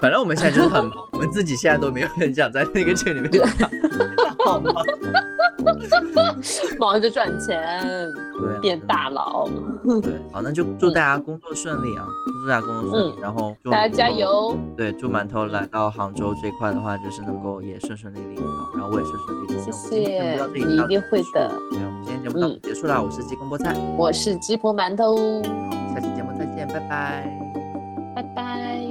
[0.00, 3.42] 反正我们现在就是很忙，我们自己现在都没有很想在那个群里面。
[4.44, 4.72] 好忙，
[6.78, 7.60] 忙着赚钱，
[8.62, 9.48] 变大佬。
[10.00, 12.04] 对，好，那就祝大家工作顺利啊！
[12.42, 14.56] 祝大家工作顺利，然后大家加油。
[14.76, 18.44] 对，祝馒头来到杭州这块的话，就是能够也顺顺利利好，
[18.74, 19.60] 然后我也顺顺利利。
[19.60, 21.48] 谢谢，你一定会的。
[21.70, 25.16] 对，我们今天节目到此结束了，我是鸡公菠菜，我是鸡婆馒头，
[25.94, 27.24] 下期节目再见，拜拜
[28.16, 28.87] 拜拜。